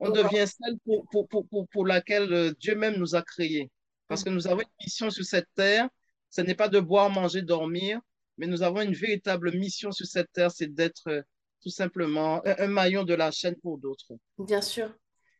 On 0.00 0.10
devient 0.10 0.46
celle 0.46 0.76
pour, 0.84 1.06
pour, 1.12 1.28
pour, 1.28 1.68
pour 1.68 1.86
laquelle 1.86 2.32
euh, 2.32 2.52
Dieu 2.58 2.74
même 2.74 2.96
nous 2.96 3.14
a 3.14 3.22
créés 3.22 3.70
parce 4.08 4.24
que 4.24 4.30
nous 4.30 4.46
avons 4.46 4.60
une 4.60 4.84
mission 4.84 5.10
sur 5.10 5.24
cette 5.24 5.48
terre. 5.54 5.88
Ce 6.30 6.40
n'est 6.40 6.54
pas 6.54 6.68
de 6.68 6.80
boire, 6.80 7.10
manger, 7.10 7.42
dormir, 7.42 8.00
mais 8.38 8.46
nous 8.46 8.62
avons 8.62 8.82
une 8.82 8.94
véritable 8.94 9.52
mission 9.56 9.92
sur 9.92 10.06
cette 10.06 10.30
terre, 10.32 10.50
c'est 10.50 10.72
d'être 10.72 11.08
euh, 11.08 11.22
tout 11.62 11.70
simplement 11.70 12.42
un, 12.44 12.66
maillon 12.66 13.04
de 13.04 13.14
la 13.14 13.30
chaîne 13.30 13.56
pour 13.56 13.78
d'autres. 13.78 14.12
Bien 14.38 14.60
sûr. 14.60 14.92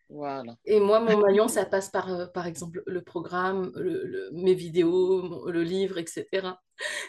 Voilà. 0.08 0.56
Et 0.64 0.78
moi, 0.78 1.00
mon 1.00 1.18
maillon, 1.18 1.48
ça 1.48 1.66
passe 1.66 1.90
par, 1.90 2.08
euh, 2.12 2.26
par 2.26 2.46
exemple, 2.46 2.82
le 2.86 3.02
programme, 3.02 3.72
le, 3.74 4.30
mes 4.32 4.54
vidéos, 4.54 5.50
le 5.50 5.62
livre, 5.62 5.98
etc. 5.98 6.26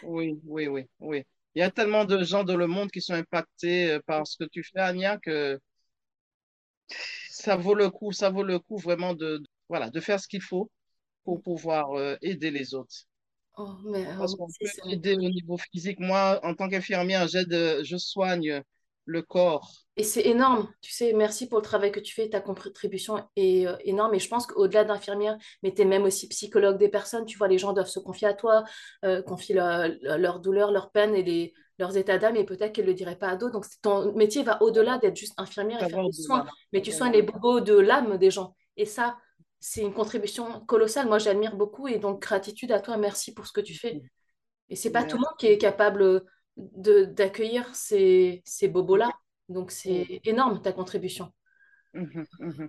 Oui, 0.02 0.40
oui, 0.44 0.66
oui, 0.66 0.86
oui. 1.00 1.22
Il 1.54 1.60
y 1.60 1.62
a 1.62 1.70
tellement 1.70 2.04
de 2.04 2.22
gens 2.24 2.44
dans 2.44 2.56
le 2.56 2.66
monde 2.66 2.90
qui 2.90 3.00
sont 3.00 3.14
impactés 3.14 3.92
euh, 3.92 4.00
par 4.04 4.26
ce 4.26 4.36
que 4.36 4.48
tu 4.48 4.64
fais, 4.64 4.80
Ania, 4.80 5.18
que 5.18 5.58
ça 7.30 7.56
vaut 7.56 7.74
le 7.74 7.88
coup, 7.90 8.12
ça 8.12 8.30
vaut 8.30 8.42
le 8.42 8.58
coup 8.58 8.76
vraiment 8.76 9.14
de, 9.14 9.42
voilà, 9.68 9.90
de 9.90 10.00
faire 10.00 10.20
ce 10.20 10.28
qu'il 10.28 10.42
faut 10.42 10.70
pour 11.28 11.42
pouvoir 11.42 11.92
euh, 11.92 12.16
aider 12.22 12.50
les 12.50 12.72
autres. 12.72 13.04
Oh, 13.58 13.74
mais, 13.84 14.06
Parce 14.16 14.34
qu'on 14.34 14.46
peut 14.46 14.90
aider 14.90 15.14
au 15.14 15.28
niveau 15.28 15.58
physique. 15.58 16.00
Moi, 16.00 16.40
en 16.42 16.54
tant 16.54 16.70
qu'infirmière, 16.70 17.28
j'aide, 17.28 17.82
je 17.82 17.96
soigne 17.98 18.62
le 19.04 19.20
corps. 19.20 19.70
Et 19.98 20.04
c'est 20.04 20.24
énorme. 20.24 20.72
Tu 20.80 20.90
sais, 20.90 21.12
merci 21.12 21.46
pour 21.46 21.58
le 21.58 21.64
travail 21.64 21.92
que 21.92 22.00
tu 22.00 22.14
fais. 22.14 22.30
Ta 22.30 22.40
contribution 22.40 23.22
est 23.36 23.66
euh, 23.66 23.76
énorme. 23.80 24.14
Et 24.14 24.18
je 24.20 24.28
pense 24.30 24.46
qu'au-delà 24.46 24.84
d'infirmière, 24.84 25.36
mais 25.62 25.74
tu 25.74 25.82
es 25.82 25.84
même 25.84 26.04
aussi 26.04 26.28
psychologue 26.28 26.78
des 26.78 26.88
personnes. 26.88 27.26
Tu 27.26 27.36
vois, 27.36 27.48
les 27.48 27.58
gens 27.58 27.74
doivent 27.74 27.88
se 27.88 28.00
confier 28.00 28.28
à 28.28 28.32
toi, 28.32 28.64
euh, 29.04 29.20
confier 29.20 29.54
leur, 29.54 29.86
leur, 30.00 30.40
douleur, 30.40 30.72
leur 30.72 30.90
peine 30.92 31.14
et 31.14 31.22
les, 31.22 31.52
leurs 31.78 31.98
états 31.98 32.16
d'âme. 32.16 32.36
Et 32.36 32.44
peut-être 32.44 32.72
qu'elles 32.72 32.86
ne 32.86 32.90
le 32.92 32.96
diraient 32.96 33.18
pas 33.18 33.28
à 33.28 33.36
d'autres. 33.36 33.52
Donc, 33.52 33.66
ton 33.82 34.14
métier 34.14 34.44
va 34.44 34.62
au-delà 34.62 34.96
d'être 34.96 35.16
juste 35.16 35.34
infirmière 35.36 35.82
et 35.82 35.90
faire 35.90 36.06
des 36.06 36.12
soins. 36.12 36.46
Mais 36.72 36.80
tu 36.80 36.90
soignes 36.90 37.12
les 37.12 37.22
bobos 37.22 37.60
de 37.60 37.74
l'âme 37.74 38.16
des 38.16 38.30
gens. 38.30 38.54
Et 38.78 38.86
ça, 38.86 39.18
c'est 39.60 39.82
une 39.82 39.92
contribution 39.92 40.60
colossale. 40.66 41.08
Moi, 41.08 41.18
j'admire 41.18 41.56
beaucoup 41.56 41.88
et 41.88 41.98
donc 41.98 42.22
gratitude 42.22 42.72
à 42.72 42.80
toi. 42.80 42.96
Merci 42.96 43.34
pour 43.34 43.46
ce 43.46 43.52
que 43.52 43.60
tu 43.60 43.74
fais. 43.74 44.02
Et 44.68 44.76
c'est 44.76 44.90
pas 44.90 45.04
tout 45.04 45.16
le 45.16 45.22
monde 45.22 45.36
qui 45.38 45.46
est 45.46 45.58
capable 45.58 46.24
d'accueillir 46.56 47.74
ces, 47.74 48.42
ces 48.44 48.68
bobos-là. 48.68 49.10
Donc, 49.48 49.70
c'est 49.70 50.20
énorme 50.24 50.60
ta 50.60 50.72
contribution. 50.72 51.32
Mmh 51.94 52.24
mmh 52.40 52.66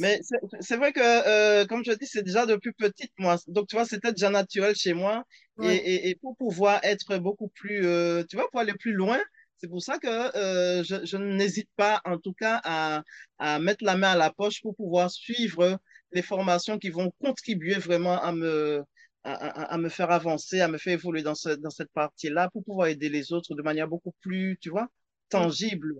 Mais 0.00 0.20
c'est 0.60 0.76
vrai 0.76 0.92
que, 0.92 1.00
euh, 1.00 1.66
comme 1.66 1.84
je 1.84 1.92
dis, 1.92 2.06
c'est 2.06 2.22
déjà 2.22 2.46
depuis 2.46 2.72
petite, 2.72 3.12
moi. 3.18 3.36
Donc, 3.48 3.68
tu 3.68 3.76
vois, 3.76 3.84
c'était 3.84 4.12
déjà 4.12 4.30
naturel 4.30 4.74
chez 4.74 4.94
moi. 4.94 5.24
Et, 5.62 6.08
et, 6.08 6.14
pour 6.16 6.36
pouvoir 6.36 6.80
être 6.82 7.18
beaucoup 7.18 7.48
plus, 7.48 7.86
euh, 7.86 8.24
tu 8.24 8.36
vois, 8.36 8.48
pour 8.50 8.60
aller 8.60 8.72
plus 8.72 8.92
loin, 8.92 9.20
c'est 9.58 9.68
pour 9.68 9.82
ça 9.82 9.98
que 9.98 10.08
euh, 10.36 10.82
je, 10.82 11.04
je 11.04 11.16
n'hésite 11.18 11.68
pas, 11.76 12.00
en 12.04 12.18
tout 12.18 12.32
cas, 12.32 12.60
à, 12.64 13.02
à, 13.38 13.58
mettre 13.60 13.84
la 13.84 13.96
main 13.96 14.12
à 14.12 14.16
la 14.16 14.32
poche 14.32 14.60
pour 14.62 14.74
pouvoir 14.74 15.10
suivre 15.10 15.78
les 16.12 16.22
formations 16.22 16.78
qui 16.78 16.90
vont 16.90 17.12
contribuer 17.20 17.74
vraiment 17.74 18.20
à 18.20 18.32
me, 18.32 18.84
à, 19.24 19.78
me 19.78 19.88
faire 19.88 20.10
avancer, 20.10 20.60
à 20.60 20.68
me 20.68 20.78
faire 20.78 20.94
évoluer 20.94 21.22
dans, 21.22 21.34
dans 21.58 21.70
cette 21.70 21.92
partie-là 21.92 22.50
pour 22.52 22.64
pouvoir 22.64 22.88
aider 22.88 23.08
les 23.08 23.32
autres 23.32 23.54
de 23.54 23.62
manière 23.62 23.88
beaucoup 23.88 24.14
plus, 24.20 24.58
tu 24.60 24.70
vois, 24.70 24.88
tangible. 25.28 25.94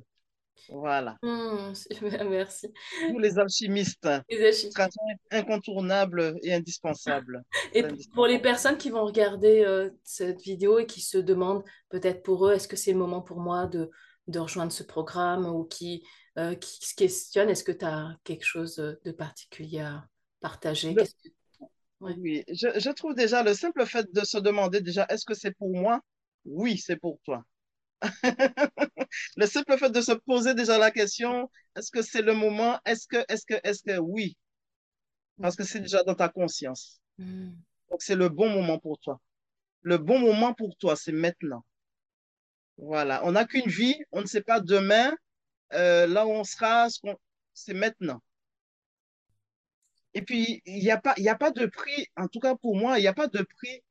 Voilà. 0.69 1.17
Mmh, 1.23 1.73
merci. 2.31 2.69
Tous 3.09 3.19
les 3.19 3.39
alchimistes. 3.39 4.09
Les 4.29 4.47
alchimistes. 4.47 4.79
Incontournables 5.31 6.37
et 6.43 6.53
indispensables. 6.55 7.43
Et 7.75 7.85
pour 8.15 8.27
les 8.27 8.39
personnes 8.39 8.77
qui 8.77 8.91
vont 8.91 9.05
regarder 9.05 9.65
euh, 9.65 9.91
cette 10.05 10.41
vidéo 10.43 10.79
et 10.79 10.87
qui 10.87 11.01
se 11.01 11.19
demandent 11.19 11.65
peut-être 11.89 12.23
pour 12.23 12.47
eux, 12.47 12.53
est-ce 12.53 12.69
que 12.69 12.77
c'est 12.77 12.93
le 12.93 12.99
moment 12.99 13.23
pour 13.23 13.41
moi 13.41 13.67
de, 13.67 13.91
de 14.29 14.39
rejoindre 14.39 14.73
ce 14.73 14.83
programme 14.83 15.47
ou 15.47 15.65
qui, 15.65 16.05
euh, 16.39 16.55
qui 16.55 16.87
se 16.87 16.95
questionnent, 16.95 17.51
est-ce 17.51 17.65
que 17.65 17.73
tu 17.73 17.85
as 17.85 18.17
quelque 18.25 18.45
chose 18.45 18.77
de 18.77 19.13
particulier 19.13 19.81
à 19.81 20.07
partager? 20.41 20.95
Oui, 22.01 22.43
je, 22.49 22.81
je, 22.81 22.91
trouve 22.91 23.15
déjà 23.15 23.45
le 23.45 23.55
simple 23.55 23.87
fait 23.87 24.13
de 24.13 24.25
se 24.25 24.39
demander 24.39 24.81
déjà, 24.81 25.07
est-ce 25.09 25.25
que 25.25 25.35
c'est 25.35 25.53
pour 25.53 25.71
moi? 25.71 26.01
Oui, 26.45 26.77
c'est 26.79 26.97
pour 26.97 27.21
toi. 27.25 27.45
le 29.37 29.47
simple 29.47 29.79
fait 29.79 29.91
de 29.91 30.01
se 30.01 30.13
poser 30.13 30.55
déjà 30.55 30.79
la 30.79 30.91
question, 30.91 31.49
est-ce 31.77 31.91
que 31.91 32.03
c'est 32.03 32.23
le 32.23 32.35
moment? 32.35 32.81
Est-ce 32.85 33.07
que, 33.07 33.25
est-ce 33.29 33.47
que, 33.47 33.55
est-ce 33.63 33.83
que 33.85 33.99
oui? 33.99 34.37
Parce 35.41 35.55
que 35.55 35.65
c'est 35.65 35.81
déjà 35.81 36.03
dans 36.03 36.15
ta 36.15 36.29
conscience. 36.29 37.01
Mm. 37.19 37.51
Donc, 37.91 38.03
c'est 38.03 38.17
le 38.17 38.29
bon 38.29 38.51
moment 38.51 38.79
pour 38.79 38.99
toi. 38.99 39.21
Le 39.83 39.99
bon 39.99 40.19
moment 40.19 40.55
pour 40.55 40.77
toi, 40.77 40.97
c'est 40.97 41.13
maintenant. 41.13 41.65
Voilà, 42.79 43.25
on 43.25 43.33
n'a 43.33 43.45
qu'une 43.45 43.69
vie, 43.69 43.97
on 44.13 44.23
ne 44.23 44.27
sait 44.27 44.43
pas 44.43 44.61
demain, 44.61 45.15
euh, 45.75 46.07
là 46.07 46.27
où 46.27 46.31
on 46.31 46.45
sera, 46.45 46.89
c'est 47.55 47.75
maintenant. 47.75 48.23
Et 50.15 50.23
puis, 50.23 50.63
il 50.67 50.83
n'y 50.83 50.91
a, 50.91 50.99
pas, 50.99 51.15
a 51.17 51.35
pas 51.37 51.51
de 51.51 51.67
prix, 51.67 52.07
en 52.17 52.29
tout 52.29 52.41
cas 52.41 52.55
pour 52.57 52.77
moi, 52.77 52.99
il 52.99 53.03
n'y 53.03 53.09
a 53.09 53.15
pas 53.15 53.29
de 53.29 53.43
prix, 53.43 53.83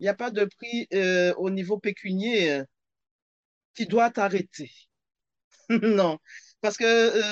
il 0.00 0.08
a 0.08 0.14
pas 0.14 0.30
de 0.30 0.44
prix 0.44 0.86
euh, 0.94 1.34
au 1.36 1.50
niveau 1.50 1.78
pécunier 1.78 2.52
euh, 2.52 2.64
qui 3.74 3.86
doit 3.86 4.10
t'arrêter. 4.10 4.70
non, 5.70 6.18
parce 6.60 6.76
que 6.76 6.84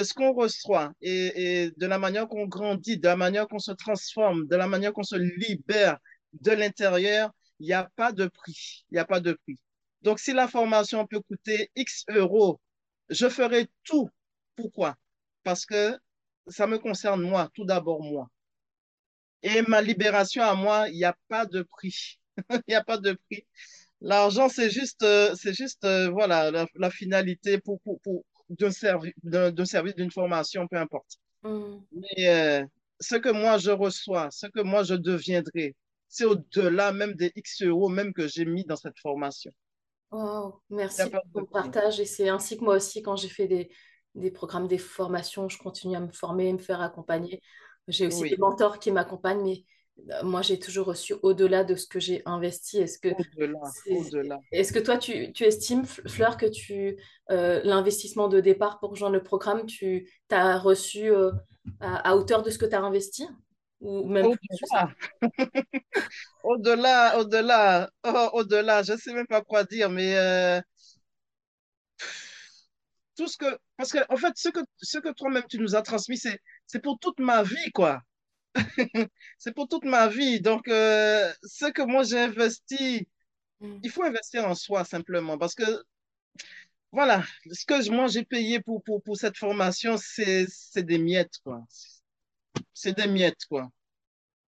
ce 0.04 0.14
qu'on 0.14 0.32
reçoit 0.32 0.92
et, 1.02 1.64
et, 1.64 1.70
de 1.76 1.86
la 1.86 1.98
manière 1.98 2.28
qu'on 2.28 2.46
grandit, 2.46 2.98
de 2.98 3.06
la 3.06 3.16
manière 3.16 3.48
qu'on 3.48 3.58
se 3.58 3.72
transforme, 3.72 4.46
de 4.46 4.56
la 4.56 4.66
manière 4.66 4.92
qu'on 4.92 5.02
se 5.02 5.16
libère 5.16 5.98
de 6.32 6.52
l'intérieur, 6.52 7.30
il 7.60 7.66
n'y 7.66 7.72
a 7.74 7.88
pas 7.96 8.12
de 8.12 8.26
prix. 8.26 8.84
Il 8.90 8.94
n'y 8.94 9.00
a 9.00 9.04
pas 9.04 9.20
de 9.20 9.32
prix. 9.32 9.58
Donc, 10.02 10.18
si 10.18 10.32
la 10.32 10.48
formation 10.48 11.06
peut 11.06 11.20
coûter 11.20 11.70
X 11.76 12.04
euros, 12.08 12.60
je 13.10 13.28
ferai 13.28 13.68
tout. 13.84 14.08
Pourquoi? 14.56 14.96
Parce 15.42 15.66
que 15.66 15.98
ça 16.46 16.66
me 16.66 16.78
concerne 16.78 17.22
moi, 17.22 17.50
tout 17.54 17.64
d'abord 17.64 18.02
moi. 18.02 18.28
Et 19.42 19.62
ma 19.62 19.80
libération 19.80 20.42
à 20.42 20.54
moi, 20.54 20.88
il 20.88 20.96
n'y 20.96 21.04
a 21.04 21.16
pas 21.28 21.46
de 21.46 21.62
prix. 21.62 22.18
Il 22.50 22.62
n'y 22.68 22.74
a 22.74 22.84
pas 22.84 22.98
de 22.98 23.12
prix. 23.12 23.44
L'argent, 24.00 24.48
c'est 24.48 24.70
juste, 24.70 25.02
euh, 25.02 25.34
c'est 25.34 25.52
juste 25.52 25.84
euh, 25.84 26.08
voilà, 26.08 26.66
la, 26.74 26.90
finalité 26.90 27.58
pour, 27.58 27.80
pour, 27.82 28.00
pour 28.00 28.24
d'un 28.48 28.70
service, 28.70 29.14
d'une 29.94 30.10
formation, 30.10 30.66
peu 30.66 30.76
importe. 30.76 31.18
Mm. 31.42 31.76
Mais 31.92 32.28
euh, 32.28 32.64
ce 32.98 33.16
que 33.16 33.28
moi 33.28 33.58
je 33.58 33.70
reçois, 33.70 34.30
ce 34.30 34.46
que 34.46 34.60
moi 34.60 34.84
je 34.84 34.94
deviendrai, 34.94 35.74
c'est 36.08 36.24
au-delà 36.24 36.92
même 36.92 37.14
des 37.14 37.32
X 37.36 37.62
euros 37.62 37.88
même 37.88 38.12
que 38.12 38.26
j'ai 38.26 38.44
mis 38.44 38.64
dans 38.64 38.76
cette 38.76 38.98
formation. 38.98 39.52
Merci 40.70 41.02
pour 41.32 41.40
le 41.40 41.46
partage. 41.46 42.00
Et 42.00 42.04
c'est 42.04 42.28
ainsi 42.28 42.58
que 42.58 42.64
moi 42.64 42.76
aussi, 42.76 43.02
quand 43.02 43.16
j'ai 43.16 43.28
fait 43.28 43.46
des, 43.46 43.70
des, 44.14 44.30
programmes, 44.30 44.68
des 44.68 44.78
formations, 44.78 45.48
je 45.48 45.58
continue 45.58 45.96
à 45.96 46.00
me 46.00 46.10
former, 46.10 46.52
me 46.52 46.58
faire 46.58 46.80
accompagner. 46.80 47.42
J'ai 47.88 48.06
aussi 48.06 48.28
des 48.28 48.36
mentors 48.36 48.78
qui 48.78 48.92
m'accompagnent, 48.92 49.42
mais 49.42 49.64
euh, 50.10 50.22
moi, 50.22 50.42
j'ai 50.42 50.58
toujours 50.58 50.86
reçu 50.86 51.14
au-delà 51.22 51.64
de 51.64 51.74
ce 51.74 51.86
que 51.86 52.00
j'ai 52.00 52.22
investi. 52.24 52.78
Est-ce 52.78 52.98
que, 52.98 53.08
est-ce 54.52 54.72
que 54.72 54.78
toi, 54.78 54.98
tu, 54.98 55.32
tu, 55.32 55.44
estimes, 55.44 55.84
Fleur, 55.84 56.36
que 56.36 56.46
tu 56.46 56.96
euh, 57.30 57.60
l'investissement 57.64 58.28
de 58.28 58.40
départ 58.40 58.78
pour 58.78 58.90
rejoindre 58.90 59.14
le 59.14 59.22
programme, 59.22 59.66
tu 59.66 60.08
as 60.30 60.58
reçu 60.58 61.10
euh, 61.10 61.32
à, 61.80 62.16
hauteur 62.16 62.42
de 62.42 62.50
ce 62.50 62.58
que 62.58 62.66
tu 62.66 62.74
as 62.74 62.80
investi? 62.80 63.26
Ou 63.80 64.06
même 64.06 64.26
au-delà. 64.26 64.94
au-delà, 66.44 67.18
au-delà, 67.18 67.90
oh, 68.04 68.30
au-delà, 68.34 68.82
je 68.82 68.92
ne 68.92 68.98
sais 68.98 69.14
même 69.14 69.26
pas 69.26 69.42
quoi 69.42 69.64
dire, 69.64 69.90
mais 69.90 70.16
euh, 70.16 70.60
tout 73.16 73.28
ce 73.28 73.36
que, 73.36 73.58
parce 73.76 73.92
que 73.92 73.98
en 74.12 74.16
fait, 74.16 74.32
ce 74.36 74.48
que, 74.50 74.60
ce 74.80 74.98
que 74.98 75.12
toi-même 75.12 75.44
tu 75.48 75.58
nous 75.58 75.74
as 75.76 75.82
transmis, 75.82 76.18
c'est, 76.18 76.38
c'est 76.66 76.80
pour 76.82 76.98
toute 76.98 77.20
ma 77.20 77.42
vie, 77.42 77.70
quoi. 77.74 78.00
c'est 79.38 79.54
pour 79.54 79.68
toute 79.68 79.84
ma 79.84 80.08
vie. 80.08 80.40
Donc, 80.40 80.68
euh, 80.68 81.32
ce 81.42 81.66
que 81.66 81.82
moi 81.82 82.02
j'ai 82.02 82.18
investi, 82.20 83.08
mm. 83.60 83.80
il 83.82 83.90
faut 83.90 84.02
investir 84.04 84.46
en 84.46 84.54
soi 84.54 84.84
simplement, 84.84 85.38
parce 85.38 85.54
que 85.54 85.64
voilà, 86.92 87.22
ce 87.52 87.64
que 87.64 87.90
moi 87.90 88.08
j'ai 88.08 88.24
payé 88.24 88.60
pour, 88.60 88.82
pour, 88.82 89.02
pour 89.02 89.16
cette 89.16 89.36
formation, 89.36 89.96
c'est, 89.96 90.46
c'est 90.48 90.82
des 90.82 90.98
miettes, 90.98 91.38
quoi 91.44 91.64
c'est 92.74 92.96
des 92.96 93.06
miettes, 93.06 93.44
quoi. 93.48 93.68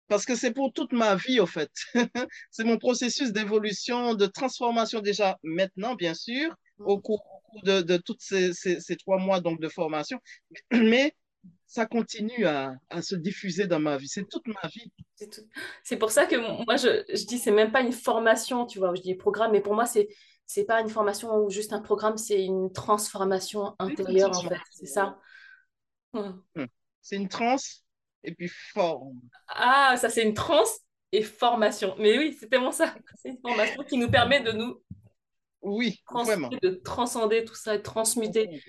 Parce 0.07 0.25
que 0.25 0.35
c'est 0.35 0.51
pour 0.51 0.73
toute 0.73 0.91
ma 0.91 1.15
vie, 1.15 1.39
au 1.39 1.45
fait. 1.45 1.71
c'est 2.51 2.65
mon 2.65 2.77
processus 2.77 3.31
d'évolution, 3.31 4.13
de 4.13 4.25
transformation 4.25 4.99
déjà 4.99 5.37
maintenant, 5.41 5.95
bien 5.95 6.13
sûr, 6.13 6.53
au 6.79 6.99
cours, 6.99 7.23
de, 7.63 7.81
de 7.81 7.97
tous 7.97 8.17
ces, 8.19 8.53
ces, 8.53 8.95
trois 8.97 9.19
mois 9.19 9.39
donc, 9.39 9.61
de 9.61 9.69
formation. 9.69 10.19
Mais 10.71 11.15
ça 11.65 11.85
continue 11.85 12.45
à, 12.45 12.73
à, 12.89 13.01
se 13.01 13.15
diffuser 13.15 13.67
dans 13.67 13.79
ma 13.79 13.97
vie. 13.97 14.09
C'est 14.09 14.27
toute 14.27 14.45
ma 14.47 14.67
vie. 14.67 14.91
C'est 15.83 15.97
pour 15.97 16.11
ça 16.11 16.25
que 16.25 16.35
moi, 16.35 16.75
je, 16.75 17.05
je 17.15 17.25
dis, 17.25 17.37
c'est 17.37 17.51
même 17.51 17.71
pas 17.71 17.81
une 17.81 17.93
formation, 17.93 18.65
tu 18.65 18.79
vois, 18.79 18.93
je 18.93 19.01
dis 19.01 19.15
programme, 19.15 19.53
mais 19.53 19.61
pour 19.61 19.75
moi, 19.75 19.85
c'est 19.85 20.09
c'est 20.45 20.65
pas 20.65 20.81
une 20.81 20.89
formation 20.89 21.33
ou 21.37 21.49
juste 21.49 21.71
un 21.71 21.79
programme, 21.79 22.17
c'est 22.17 22.43
une 22.43 22.73
transformation 22.73 23.73
intérieure, 23.79 24.37
en 24.37 24.49
fait. 24.49 24.59
C'est 24.71 24.85
ça. 24.85 25.17
Hum. 26.11 26.43
C'est 27.01 27.15
une 27.15 27.29
trans 27.29 27.55
et 28.23 28.33
puis 28.33 28.49
forme. 28.49 29.19
Ah, 29.47 29.95
ça 29.97 30.09
c'est 30.09 30.23
une 30.23 30.33
trans 30.33 30.63
et 31.11 31.23
formation. 31.23 31.95
Mais 31.97 32.17
oui, 32.17 32.37
c'est 32.39 32.49
tellement 32.49 32.71
ça. 32.71 32.95
C'est 33.15 33.29
une 33.29 33.41
formation 33.41 33.83
qui 33.83 33.97
nous 33.97 34.09
permet 34.09 34.41
de 34.41 34.51
nous 34.51 34.81
oui, 35.61 36.01
vraiment. 36.11 36.49
de 36.49 36.69
transcender 36.83 37.45
tout 37.45 37.55
ça, 37.55 37.77
de 37.77 37.83
transmuter, 37.83 38.63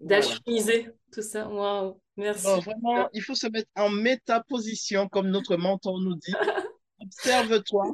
d'alchimiser 0.00 0.88
tout 1.12 1.22
ça. 1.22 1.46
Waouh, 1.46 2.00
merci. 2.16 2.46
vraiment, 2.46 3.08
il 3.12 3.22
faut 3.22 3.34
se 3.34 3.46
mettre 3.48 3.68
en 3.76 3.90
métaposition, 3.90 5.08
comme 5.08 5.28
notre 5.28 5.56
mentor 5.56 6.00
nous 6.00 6.14
dit. 6.14 6.32
Observe-toi. 7.00 7.90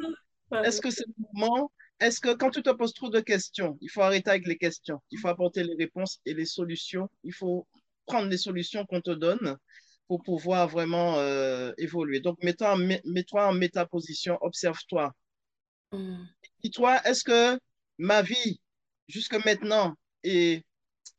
Est-ce 0.65 0.81
que 0.81 0.91
c'est 0.91 1.07
le 1.07 1.15
moment? 1.33 1.71
Est-ce 2.01 2.21
que 2.21 2.35
quand 2.35 2.51
tu 2.51 2.63
te 2.63 2.71
poses 2.71 2.95
trop 2.95 3.09
de 3.09 3.21
questions, 3.21 3.77
il 3.81 3.91
faut 3.91 4.03
arrêter 4.03 4.31
avec 4.31 4.47
les 4.47 4.57
questions. 4.57 5.01
Il 5.11 5.19
faut 5.19 5.29
apporter 5.29 5.65
les 5.65 5.75
réponses 5.75 6.21
et 6.25 6.35
les 6.35 6.47
solutions. 6.47 7.09
Il 7.23 7.33
faut 7.33 7.67
prendre 8.07 8.29
les 8.29 8.37
solutions 8.37 8.85
qu'on 8.87 9.01
te 9.01 9.11
donne 9.11 9.57
pour 10.09 10.23
pouvoir 10.23 10.69
vraiment 10.69 11.19
euh, 11.19 11.73
évoluer. 11.79 12.21
Donc, 12.21 12.43
mets-toi 12.43 12.77
en, 13.47 13.53
métaposition, 13.53 14.39
observe-toi. 14.41 15.13
Mm. 15.93 16.25
Dis-toi, 16.63 17.01
est-ce 17.05 17.25
que 17.25 17.59
ma 17.99 18.23
vie 18.23 18.61
jusque 19.09 19.45
maintenant 19.45 19.95
est 20.23 20.65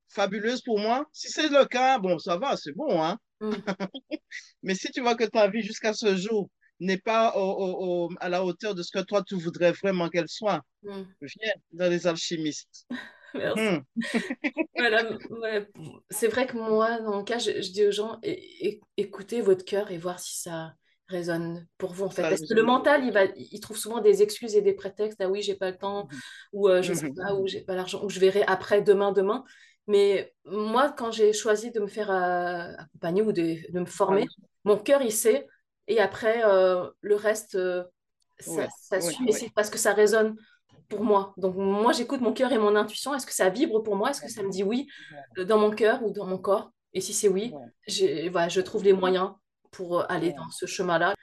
fabuleuse 0.09 0.61
pour 0.61 0.79
moi? 0.79 1.05
Si 1.11 1.29
c'est 1.29 1.49
le 1.49 1.65
cas, 1.65 1.99
bon, 1.99 2.19
ça 2.19 2.37
va, 2.37 2.57
c'est 2.57 2.73
bon, 2.73 3.01
hein? 3.01 3.17
Mm. 3.41 3.51
Mais 4.63 4.75
si 4.75 4.91
tu 4.91 5.01
vois 5.01 5.15
que 5.15 5.25
ta 5.25 5.49
vie 5.49 5.61
jusqu'à 5.61 5.93
ce 5.93 6.15
jour 6.15 6.49
n'est 6.79 6.97
pas 6.97 7.33
à 8.19 8.29
la 8.29 8.43
hauteur 8.43 8.75
de 8.75 8.83
ce 8.83 8.91
que 8.91 9.03
toi, 9.03 9.23
tu 9.23 9.35
voudrais 9.35 9.71
vraiment 9.71 10.09
qu'elle 10.09 10.29
soit, 10.29 10.61
mm. 10.83 11.03
viens 11.21 11.53
dans 11.71 11.89
les 11.89 12.07
alchimistes. 12.07 12.87
Merci. 13.35 13.61
Hmm. 13.61 13.81
C'est 16.09 16.27
vrai 16.27 16.47
que 16.47 16.57
moi, 16.57 16.99
dans 17.01 17.11
mon 17.11 17.23
cas, 17.23 17.39
je, 17.39 17.71
dis 17.71 17.85
aux 17.85 17.91
gens, 17.91 18.19
écoutez 18.97 19.41
votre 19.41 19.65
cœur 19.65 19.91
et 19.91 19.97
voir 19.97 20.19
si 20.19 20.41
ça 20.41 20.73
résonne 21.07 21.67
pour 21.77 21.93
vous 21.93 22.05
en 22.05 22.09
fait. 22.09 22.23
Parce 22.23 22.41
que 22.41 22.53
le 22.53 22.63
mental, 22.63 23.03
il, 23.03 23.11
va, 23.11 23.25
il 23.35 23.59
trouve 23.59 23.77
souvent 23.77 24.01
des 24.01 24.23
excuses 24.23 24.55
et 24.55 24.61
des 24.61 24.73
prétextes. 24.73 25.21
Ah 25.21 25.29
oui, 25.29 25.41
j'ai 25.41 25.55
pas 25.55 25.69
le 25.69 25.77
temps, 25.77 26.05
mhm. 26.05 26.19
ou 26.53 26.69
euh, 26.69 26.81
je 26.81 26.93
sais 26.93 27.09
mhm. 27.09 27.15
pas, 27.15 27.33
ou 27.35 27.47
j'ai 27.47 27.61
pas 27.61 27.75
l'argent, 27.75 28.03
ou 28.03 28.09
je 28.09 28.19
verrai 28.19 28.43
après, 28.47 28.81
demain, 28.81 29.11
demain. 29.11 29.43
Mais 29.87 30.33
moi, 30.45 30.91
quand 30.91 31.11
j'ai 31.11 31.31
choisi 31.31 31.71
de 31.71 31.79
me 31.79 31.87
faire 31.87 32.09
euh, 32.09 32.71
accompagner 32.77 33.21
ou 33.21 33.31
de, 33.31 33.71
de 33.71 33.79
me 33.79 33.85
former, 33.85 34.25
mon 34.63 34.77
cœur, 34.77 35.01
il 35.01 35.11
sait. 35.11 35.47
Et 35.87 35.99
après, 35.99 36.41
euh, 36.43 36.89
le 37.01 37.15
reste, 37.15 37.57
ça, 38.39 38.67
ça 38.81 38.99
suit. 38.99 39.31
c'est 39.31 39.53
parce 39.53 39.69
que 39.69 39.77
ça 39.77 39.93
résonne 39.93 40.35
pour 40.89 41.03
moi. 41.03 41.33
Donc 41.37 41.55
moi, 41.55 41.93
j'écoute 41.93 42.21
mon 42.21 42.33
cœur 42.33 42.51
et 42.51 42.57
mon 42.57 42.75
intuition. 42.75 43.13
Est-ce 43.13 43.25
que 43.25 43.33
ça 43.33 43.49
vibre 43.49 43.81
pour 43.83 43.95
moi? 43.95 44.11
Est-ce 44.11 44.21
que 44.21 44.29
ça 44.29 44.43
me 44.43 44.49
dit 44.49 44.63
oui 44.63 44.87
euh, 45.37 45.45
dans 45.45 45.57
mon 45.57 45.71
cœur 45.71 46.03
ou 46.03 46.11
dans 46.11 46.25
mon 46.25 46.37
corps? 46.37 46.71
Et 46.93 47.01
si 47.01 47.13
c'est 47.13 47.27
oui, 47.27 47.53
voilà, 48.31 48.47
je 48.47 48.61
trouve 48.61 48.83
les 48.83 48.93
moyens 48.93 49.31
pour 49.71 49.99
euh, 49.99 50.05
aller 50.09 50.31
dans 50.33 50.49
ce 50.49 50.65
chemin-là. 50.65 51.13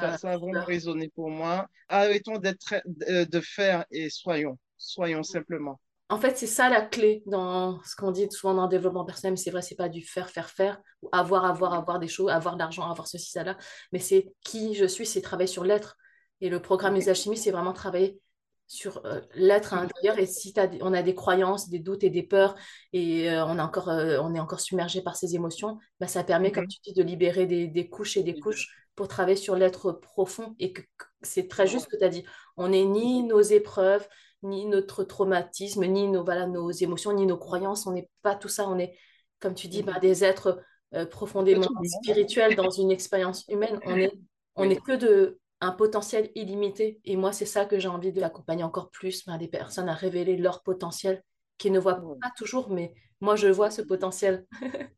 Ça, 0.00 0.18
ça, 0.18 0.32
a 0.32 0.36
vraiment 0.36 0.64
résonné 0.64 1.10
pour 1.14 1.30
moi. 1.30 1.66
Arrêtons 1.88 2.38
d'être 2.38 2.74
euh, 3.08 3.24
de 3.24 3.40
faire 3.40 3.84
et 3.90 4.10
soyons, 4.10 4.58
soyons 4.76 5.22
simplement. 5.22 5.80
En 6.10 6.18
fait, 6.18 6.36
c'est 6.36 6.46
ça 6.46 6.68
la 6.68 6.82
clé 6.82 7.22
dans 7.26 7.82
ce 7.82 7.96
qu'on 7.96 8.10
dit 8.10 8.28
souvent 8.30 8.54
dans 8.54 8.64
le 8.64 8.68
développement 8.68 9.06
personnel, 9.06 9.32
mais 9.32 9.36
c'est 9.38 9.50
vrai, 9.50 9.62
c'est 9.62 9.74
pas 9.74 9.88
du 9.88 10.02
faire, 10.02 10.28
faire, 10.28 10.50
faire, 10.50 10.80
ou 11.00 11.08
avoir, 11.12 11.46
avoir, 11.46 11.72
avoir 11.72 11.98
des 11.98 12.08
choses, 12.08 12.30
avoir 12.30 12.54
de 12.54 12.58
l'argent, 12.58 12.88
avoir 12.90 13.08
ceci, 13.08 13.30
ça, 13.30 13.42
là, 13.42 13.56
mais 13.90 14.00
c'est 14.00 14.32
qui 14.44 14.74
je 14.74 14.84
suis, 14.84 15.06
c'est 15.06 15.22
travailler 15.22 15.46
sur 15.46 15.64
l'être. 15.64 15.96
Et 16.42 16.50
le 16.50 16.60
programme 16.60 16.94
Les 16.94 17.08
Alchimies, 17.08 17.38
c'est 17.38 17.50
vraiment 17.50 17.72
travailler 17.72 18.20
sur 18.66 19.04
euh, 19.04 19.20
l'être 19.34 19.74
à 19.74 19.82
l'intérieur 19.82 20.18
et 20.18 20.26
si 20.26 20.54
on 20.80 20.94
a 20.94 21.02
des 21.02 21.14
croyances, 21.14 21.68
des 21.68 21.78
doutes 21.78 22.04
et 22.04 22.10
des 22.10 22.22
peurs 22.22 22.54
et 22.92 23.30
euh, 23.30 23.44
on, 23.46 23.58
est 23.58 23.62
encore, 23.62 23.88
euh, 23.88 24.18
on 24.22 24.34
est 24.34 24.40
encore 24.40 24.60
submergé 24.60 25.02
par 25.02 25.16
ces 25.16 25.34
émotions, 25.34 25.78
bah, 26.00 26.06
ça 26.06 26.24
permet, 26.24 26.50
comme 26.50 26.66
tu 26.66 26.78
dis, 26.82 26.94
de 26.94 27.02
libérer 27.02 27.46
des, 27.46 27.88
couches 27.88 28.16
et 28.16 28.22
des 28.22 28.38
couches 28.38 28.74
pour 28.94 29.08
travailler 29.08 29.36
sur 29.36 29.56
l'être 29.56 29.92
profond 29.92 30.54
et 30.58 30.72
que, 30.72 30.82
c'est 31.22 31.48
très 31.48 31.66
juste 31.66 31.84
ce 31.84 31.90
que 31.90 31.96
tu 31.96 32.04
as 32.04 32.08
dit. 32.08 32.24
On 32.56 32.68
n'est 32.68 32.84
ni 32.84 33.22
nos 33.22 33.40
épreuves, 33.40 34.06
ni 34.42 34.66
notre 34.66 35.04
traumatisme, 35.04 35.84
ni 35.86 36.08
nos, 36.08 36.24
voilà, 36.24 36.46
nos 36.46 36.70
émotions, 36.70 37.12
ni 37.12 37.26
nos 37.26 37.38
croyances. 37.38 37.86
On 37.86 37.92
n'est 37.92 38.10
pas 38.22 38.34
tout 38.34 38.48
ça. 38.48 38.68
On 38.68 38.78
est, 38.78 38.94
comme 39.40 39.54
tu 39.54 39.68
dis, 39.68 39.82
bah, 39.82 39.98
des 40.00 40.22
êtres 40.22 40.62
profondément 41.10 41.66
spirituels 42.02 42.54
dans 42.54 42.70
une 42.70 42.90
expérience 42.90 43.44
humaine. 43.48 43.80
On 43.84 43.96
est, 43.96 44.12
on 44.54 44.68
est 44.68 44.80
que 44.80 44.92
de 44.92 45.40
un 45.64 45.72
potentiel 45.72 46.30
illimité. 46.34 47.00
Et 47.04 47.16
moi, 47.16 47.32
c'est 47.32 47.46
ça 47.46 47.64
que 47.64 47.78
j'ai 47.78 47.88
envie 47.88 48.12
de 48.12 48.20
l'accompagner 48.20 48.62
encore 48.62 48.90
plus, 48.90 49.24
ben, 49.26 49.38
des 49.38 49.48
personnes 49.48 49.88
à 49.88 49.94
révéler 49.94 50.36
leur 50.36 50.62
potentiel, 50.62 51.22
qui 51.58 51.70
ne 51.70 51.78
voient 51.78 52.00
pas 52.20 52.32
toujours, 52.36 52.70
mais 52.70 52.94
moi, 53.20 53.36
je 53.36 53.48
vois 53.48 53.70
ce 53.70 53.82
potentiel. 53.82 54.46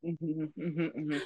Mhm, 0.02 0.50
mhm, 0.56 0.92
mhm, 0.94 1.20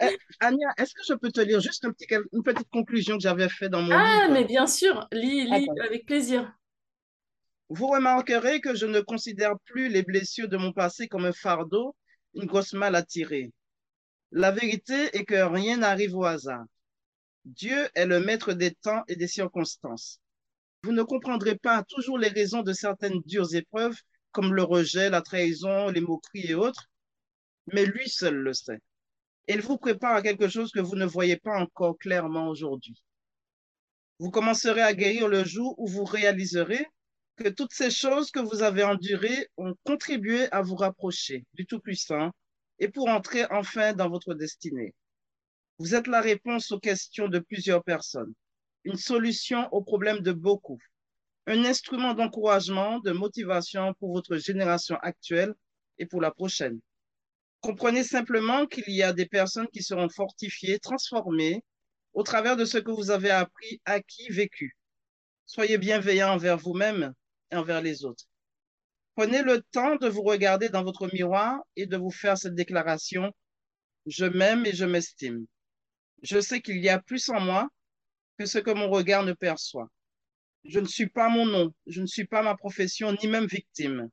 Eh, 0.00 0.16
Anya, 0.40 0.68
est-ce 0.78 0.94
que 0.94 1.02
je 1.06 1.14
peux 1.14 1.30
te 1.30 1.40
lire 1.40 1.60
juste 1.60 1.84
un 1.84 1.92
petit, 1.92 2.06
une 2.32 2.42
petite 2.42 2.68
conclusion 2.70 3.16
que 3.16 3.22
j'avais 3.22 3.48
faite 3.48 3.70
dans 3.70 3.82
mon 3.82 3.92
ah, 3.92 4.22
livre? 4.22 4.32
mais 4.32 4.44
bien 4.44 4.66
sûr, 4.66 5.06
lis, 5.12 5.44
lis 5.44 5.68
avec 5.84 6.06
plaisir. 6.06 6.52
Vous 7.68 7.88
remarquerez 7.88 8.60
que 8.60 8.74
je 8.74 8.86
ne 8.86 9.00
considère 9.00 9.54
plus 9.64 9.88
les 9.88 10.02
blessures 10.02 10.48
de 10.48 10.56
mon 10.56 10.72
passé 10.72 11.08
comme 11.08 11.24
un 11.24 11.32
fardeau, 11.32 11.94
une 12.34 12.46
grosse 12.46 12.72
malle 12.72 12.94
à 12.94 13.02
tirer. 13.02 13.52
La 14.30 14.50
vérité 14.50 15.16
est 15.16 15.24
que 15.24 15.34
rien 15.34 15.78
n'arrive 15.78 16.16
au 16.16 16.24
hasard. 16.24 16.64
Dieu 17.46 17.88
est 17.94 18.06
le 18.06 18.18
maître 18.18 18.54
des 18.54 18.72
temps 18.72 19.04
et 19.06 19.14
des 19.14 19.28
circonstances. 19.28 20.20
Vous 20.82 20.90
ne 20.90 21.04
comprendrez 21.04 21.56
pas 21.56 21.84
toujours 21.84 22.18
les 22.18 22.26
raisons 22.28 22.62
de 22.62 22.72
certaines 22.72 23.20
dures 23.20 23.54
épreuves, 23.54 23.96
comme 24.32 24.52
le 24.52 24.64
rejet, 24.64 25.10
la 25.10 25.22
trahison, 25.22 25.88
les 25.88 26.00
moqueries 26.00 26.50
et 26.50 26.54
autres, 26.54 26.90
mais 27.72 27.86
lui 27.86 28.08
seul 28.08 28.34
le 28.34 28.52
sait. 28.52 28.80
Il 29.46 29.60
vous 29.60 29.78
prépare 29.78 30.16
à 30.16 30.22
quelque 30.22 30.48
chose 30.48 30.72
que 30.72 30.80
vous 30.80 30.96
ne 30.96 31.06
voyez 31.06 31.36
pas 31.36 31.56
encore 31.56 31.96
clairement 31.98 32.48
aujourd'hui. 32.48 33.00
Vous 34.18 34.32
commencerez 34.32 34.82
à 34.82 34.92
guérir 34.92 35.28
le 35.28 35.44
jour 35.44 35.78
où 35.78 35.86
vous 35.86 36.04
réaliserez 36.04 36.84
que 37.36 37.48
toutes 37.48 37.72
ces 37.72 37.92
choses 37.92 38.32
que 38.32 38.40
vous 38.40 38.64
avez 38.64 38.82
endurées 38.82 39.46
ont 39.56 39.74
contribué 39.84 40.50
à 40.50 40.62
vous 40.62 40.74
rapprocher 40.74 41.44
du 41.54 41.64
Tout-Puissant 41.64 42.32
et 42.80 42.88
pour 42.88 43.08
entrer 43.08 43.44
enfin 43.52 43.92
dans 43.92 44.08
votre 44.08 44.34
destinée. 44.34 44.94
Vous 45.78 45.94
êtes 45.94 46.06
la 46.06 46.22
réponse 46.22 46.72
aux 46.72 46.80
questions 46.80 47.28
de 47.28 47.38
plusieurs 47.38 47.84
personnes, 47.84 48.32
une 48.84 48.96
solution 48.96 49.68
aux 49.72 49.82
problèmes 49.82 50.20
de 50.20 50.32
beaucoup, 50.32 50.78
un 51.46 51.66
instrument 51.66 52.14
d'encouragement, 52.14 52.98
de 53.00 53.12
motivation 53.12 53.92
pour 53.94 54.14
votre 54.14 54.38
génération 54.38 54.96
actuelle 55.02 55.54
et 55.98 56.06
pour 56.06 56.22
la 56.22 56.30
prochaine. 56.30 56.80
Comprenez 57.60 58.04
simplement 58.04 58.66
qu'il 58.66 58.88
y 58.88 59.02
a 59.02 59.12
des 59.12 59.26
personnes 59.26 59.68
qui 59.68 59.82
seront 59.82 60.08
fortifiées, 60.08 60.78
transformées 60.78 61.62
au 62.14 62.22
travers 62.22 62.56
de 62.56 62.64
ce 62.64 62.78
que 62.78 62.90
vous 62.90 63.10
avez 63.10 63.30
appris, 63.30 63.82
acquis, 63.84 64.30
vécu. 64.30 64.76
Soyez 65.44 65.76
bienveillants 65.76 66.32
envers 66.32 66.56
vous-même 66.56 67.12
et 67.50 67.56
envers 67.56 67.82
les 67.82 68.04
autres. 68.04 68.24
Prenez 69.14 69.42
le 69.42 69.60
temps 69.72 69.96
de 69.96 70.08
vous 70.08 70.22
regarder 70.22 70.70
dans 70.70 70.84
votre 70.84 71.12
miroir 71.12 71.58
et 71.76 71.84
de 71.84 71.98
vous 71.98 72.10
faire 72.10 72.38
cette 72.38 72.54
déclaration. 72.54 73.30
Je 74.06 74.24
m'aime 74.24 74.64
et 74.64 74.72
je 74.72 74.86
m'estime. 74.86 75.46
Je 76.28 76.40
sais 76.40 76.60
qu'il 76.60 76.78
y 76.78 76.88
a 76.88 76.98
plus 76.98 77.28
en 77.28 77.38
moi 77.38 77.68
que 78.36 78.46
ce 78.46 78.58
que 78.58 78.72
mon 78.72 78.90
regard 78.90 79.22
ne 79.22 79.32
perçoit. 79.32 79.88
Je 80.64 80.80
ne 80.80 80.86
suis 80.86 81.08
pas 81.08 81.28
mon 81.28 81.46
nom, 81.46 81.72
je 81.86 82.02
ne 82.02 82.06
suis 82.08 82.24
pas 82.26 82.42
ma 82.42 82.56
profession, 82.56 83.16
ni 83.22 83.28
même 83.28 83.46
victime. 83.46 84.10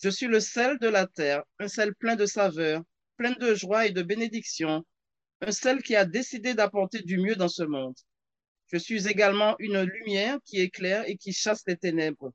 Je 0.00 0.10
suis 0.10 0.28
le 0.28 0.38
sel 0.38 0.78
de 0.78 0.86
la 0.86 1.08
terre, 1.08 1.42
un 1.58 1.66
sel 1.66 1.92
plein 1.96 2.14
de 2.14 2.24
saveur, 2.24 2.84
plein 3.16 3.32
de 3.32 3.52
joie 3.56 3.88
et 3.88 3.90
de 3.90 4.02
bénédiction, 4.02 4.86
un 5.40 5.50
sel 5.50 5.82
qui 5.82 5.96
a 5.96 6.04
décidé 6.04 6.54
d'apporter 6.54 7.02
du 7.02 7.18
mieux 7.18 7.34
dans 7.34 7.48
ce 7.48 7.64
monde. 7.64 7.96
Je 8.68 8.78
suis 8.78 9.08
également 9.08 9.56
une 9.58 9.82
lumière 9.82 10.38
qui 10.44 10.60
éclaire 10.60 11.02
et 11.08 11.16
qui 11.16 11.32
chasse 11.32 11.64
les 11.66 11.76
ténèbres. 11.76 12.32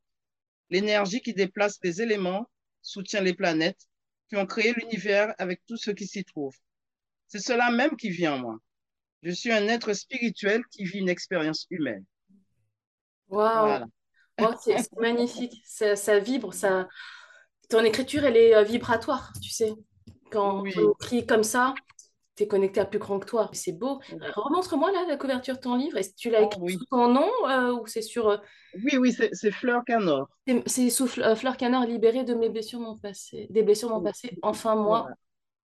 L'énergie 0.69 1.21
qui 1.21 1.34
déplace 1.34 1.80
les 1.84 2.01
éléments 2.01 2.49
soutient 2.82 3.21
les 3.21 3.34
planètes 3.34 3.88
qui 4.28 4.36
ont 4.36 4.45
créé 4.45 4.73
l'univers 4.73 5.34
avec 5.38 5.62
tout 5.65 5.78
ce 5.78 5.91
qui 5.91 6.06
s'y 6.06 6.25
trouve. 6.25 6.58
C'est 7.30 7.39
cela 7.39 7.71
même 7.71 7.95
qui 7.95 8.10
vit 8.10 8.28
en 8.28 8.39
moi. 8.39 8.60
Je 9.26 9.32
suis 9.32 9.52
un 9.52 9.68
être 9.68 9.92
spirituel 9.94 10.62
qui 10.70 10.84
vit 10.84 11.00
une 11.00 11.10
expérience 11.10 11.66
humaine. 11.72 12.06
Waouh! 13.28 13.86
c'est 14.62 14.94
magnifique. 14.98 15.64
Ça, 15.66 16.20
vibre. 16.20 16.54
Ça... 16.54 16.88
Ton 17.68 17.84
écriture, 17.84 18.24
elle 18.24 18.38
est 18.38 18.56
euh, 18.56 18.62
vibratoire, 18.62 19.34
tu 19.42 19.50
sais. 19.50 19.74
Quand 20.30 20.62
on 20.62 20.66
écrit 20.66 21.26
comme 21.26 21.42
ça, 21.42 21.74
tu 22.36 22.44
es 22.44 22.48
connecté 22.48 22.80
à 22.80 22.86
plus 22.86 23.00
grand 23.00 23.18
que 23.18 23.26
toi. 23.26 23.50
C'est 23.52 23.72
beau. 23.72 24.00
Remontre-moi 24.36 24.92
là 24.92 25.06
la 25.08 25.18
couverture 25.18 25.56
de 25.56 25.62
ton 25.62 25.76
livre. 25.76 25.98
Est-ce 25.98 26.10
que 26.10 26.18
tu 26.18 26.30
l'as 26.30 26.44
oh, 26.44 26.46
écrit 26.46 26.74
sous 26.74 26.86
ton 26.86 27.08
nom 27.08 27.32
euh, 27.50 27.72
ou 27.72 27.88
c'est 27.88 28.04
sur. 28.04 28.30
Euh, 28.30 28.38
oui, 28.76 28.98
oui, 29.00 29.12
c'est 29.32 29.52
Fleur 29.52 29.84
Canor. 29.86 30.30
C'est 30.68 30.92
sous 30.92 31.08
Fleur 31.08 31.58
Canor, 31.58 31.86
libérée 31.86 32.26
de 32.26 32.36
mes 32.36 32.50
blessures, 32.50 32.80
mon 32.80 32.96
passé. 32.96 33.48
Des 33.50 33.64
blessures 33.64 33.90
de 33.90 33.96
mon 33.96 34.04
passé. 34.04 34.38
Enfin, 34.44 34.76
moi. 34.76 35.08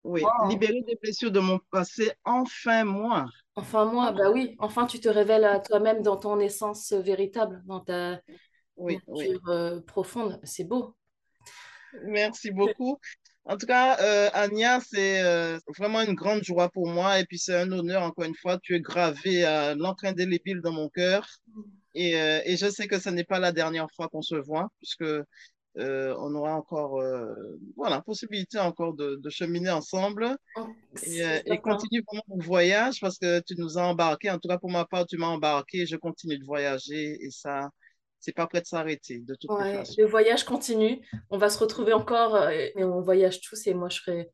Oui, 0.03 0.21
libérée 0.47 0.81
des 0.87 0.95
blessures 1.01 1.31
de 1.31 1.39
mon 1.39 1.59
passé. 1.71 2.11
Enfin, 2.23 2.85
moi. 2.85 3.25
Enfin, 3.55 3.85
moi, 3.85 4.11
bah 4.11 4.31
oui. 4.31 4.55
Enfin, 4.59 4.85
tu 4.85 4.99
te 4.99 5.09
révèles 5.09 5.43
à 5.43 5.59
toi-même 5.59 6.01
dans 6.01 6.17
ton 6.17 6.39
essence 6.39 6.93
véritable, 6.93 7.61
dans 7.65 7.81
ta 7.81 8.21
nature 8.77 9.49
euh, 9.49 9.81
profonde. 9.81 10.39
C'est 10.43 10.63
beau. 10.63 10.95
Merci 12.05 12.51
beaucoup. 12.51 12.97
En 13.45 13.57
tout 13.57 13.65
cas, 13.65 13.97
euh, 13.99 14.29
Anya, 14.33 14.79
c'est 14.79 15.23
euh, 15.23 15.57
vraiment 15.77 16.01
une 16.01 16.13
grande 16.13 16.43
joie 16.43 16.69
pour 16.69 16.87
moi 16.87 17.19
et 17.19 17.25
puis 17.25 17.39
c'est 17.39 17.55
un 17.55 17.71
honneur, 17.71 18.03
encore 18.03 18.25
une 18.25 18.35
fois. 18.35 18.59
Tu 18.61 18.75
es 18.75 18.79
gravé 18.79 19.43
à 19.43 19.73
l'encre 19.73 20.05
indélébile 20.05 20.61
dans 20.61 20.71
mon 20.71 20.87
cœur 20.89 21.27
et, 21.95 22.15
euh, 22.21 22.41
et, 22.45 22.57
je 22.57 22.69
sais 22.69 22.87
que 22.87 22.99
ce 22.99 23.09
n'est 23.09 23.23
pas 23.23 23.39
la 23.39 23.51
dernière 23.51 23.87
fois 23.95 24.07
qu'on 24.07 24.21
se 24.21 24.35
voit 24.35 24.67
puisque 24.77 25.05
on 25.79 26.35
aura 26.35 26.55
encore 26.55 27.01
voilà, 27.75 28.01
possibilité 28.01 28.59
encore 28.59 28.93
de, 28.93 29.15
de 29.15 29.29
cheminer 29.29 29.69
ensemble 29.69 30.35
oh, 30.57 30.67
et, 31.03 31.21
et 31.45 31.57
continue 31.59 32.03
vraiment 32.07 32.23
mon 32.27 32.39
voyage 32.39 32.99
parce 32.99 33.17
que 33.17 33.39
tu 33.41 33.55
nous 33.57 33.77
as 33.77 33.83
embarqués. 33.83 34.29
En 34.29 34.39
tout 34.39 34.47
cas, 34.47 34.57
pour 34.57 34.71
ma 34.71 34.85
part, 34.85 35.05
tu 35.05 35.17
m'as 35.17 35.27
embarqué. 35.27 35.85
Je 35.85 35.95
continue 35.95 36.37
de 36.37 36.45
voyager 36.45 37.23
et 37.23 37.29
ça, 37.31 37.69
c'est 38.19 38.35
pas 38.35 38.47
prêt 38.47 38.61
de 38.61 38.65
s'arrêter 38.65 39.19
de 39.19 39.35
toute 39.35 39.51
façon. 39.51 39.93
Le 39.97 40.05
voyage 40.05 40.43
continue. 40.43 41.01
On 41.29 41.37
va 41.37 41.49
se 41.49 41.57
retrouver 41.59 41.93
encore 41.93 42.35
euh, 42.35 42.49
et 42.49 42.83
on 42.83 43.01
voyage 43.01 43.41
tous 43.41 43.67
et 43.67 43.73
moi 43.73 43.89
je 43.89 43.99
serais 44.01 44.29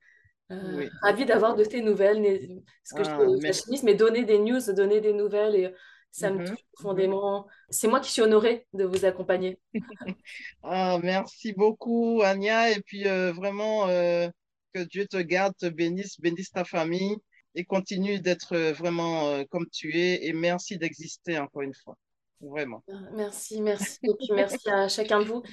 euh, 0.51 0.87
ravie 1.01 1.25
d'avoir 1.25 1.55
de 1.55 1.63
tes 1.63 1.81
nouvelles. 1.81 2.61
Ce 2.83 2.95
que 2.95 3.03
je 3.03 3.09
ah, 3.09 3.83
mais 3.83 3.95
donner 3.95 4.25
des 4.25 4.39
news, 4.39 4.59
donner 4.73 5.01
des 5.01 5.13
nouvelles 5.13 5.55
et 5.55 5.73
ça 6.15 6.31
me 6.31 6.39
mhm, 6.39 6.47
touche 6.47 6.65
profondément. 6.71 7.45
C'est 7.69 7.89
moi 7.89 7.99
qui 7.99 8.09
suis 8.09 8.21
honorée 8.21 8.65
de 8.71 8.85
vous 8.85 9.03
accompagner. 9.03 9.59
ah, 10.63 10.97
merci 11.03 11.51
beaucoup 11.51 12.21
Anya 12.23 12.71
et 12.71 12.79
puis 12.81 13.05
euh, 13.05 13.33
vraiment 13.33 13.87
que 13.87 14.83
Dieu 14.83 15.05
te 15.07 15.17
garde, 15.17 15.53
te 15.57 15.65
bénisse, 15.65 16.21
bénisse 16.21 16.51
ta 16.51 16.63
famille 16.63 17.17
et 17.53 17.65
continue 17.65 18.21
d'être 18.21 18.55
vraiment 18.71 19.43
comme 19.49 19.65
tu 19.69 19.97
es 19.97 20.25
et 20.25 20.31
merci 20.31 20.77
d'exister 20.77 21.37
encore 21.37 21.63
une 21.63 21.73
fois. 21.73 21.97
Vraiment. 22.39 22.81
Ah, 22.89 22.93
merci, 23.13 23.61
merci. 23.61 23.99
Et 24.03 24.13
puis 24.17 24.29
merci 24.31 24.69
à 24.69 24.87
chacun 24.87 25.19
de 25.19 25.25
vous. 25.25 25.43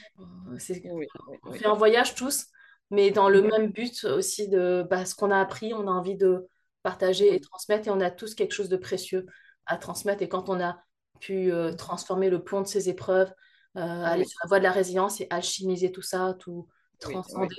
on 0.46 0.58
fait 0.58 1.66
un 1.66 1.74
voyage 1.74 2.14
tous, 2.14 2.46
mais 2.90 3.10
dans 3.10 3.28
le 3.28 3.42
même 3.42 3.72
but 3.72 4.04
aussi 4.04 4.48
de 4.48 4.86
bah, 4.88 5.06
ce 5.06 5.16
qu'on 5.16 5.32
a 5.32 5.40
appris, 5.40 5.74
on 5.74 5.88
a 5.88 5.90
envie 5.90 6.16
de 6.16 6.46
partager 6.84 7.34
et 7.34 7.40
transmettre, 7.40 7.88
et 7.88 7.90
on 7.90 8.00
a 8.00 8.10
tous 8.10 8.34
quelque 8.36 8.52
chose 8.52 8.68
de 8.68 8.76
précieux 8.76 9.26
à 9.66 9.76
transmettre. 9.76 10.22
Et 10.22 10.28
quand 10.28 10.48
on 10.48 10.60
a 10.60 10.78
pu 11.20 11.52
euh, 11.52 11.72
transformer 11.72 12.30
le 12.30 12.42
plomb 12.42 12.62
de 12.62 12.66
ces 12.66 12.88
épreuves, 12.88 13.32
euh, 13.76 13.80
aller 13.80 14.24
sur 14.24 14.38
la 14.42 14.48
voie 14.48 14.58
de 14.58 14.64
la 14.64 14.72
résilience 14.72 15.20
et 15.20 15.26
alchimiser 15.30 15.92
tout 15.92 16.02
ça, 16.02 16.34
tout 16.38 16.68
transcender, 17.00 17.54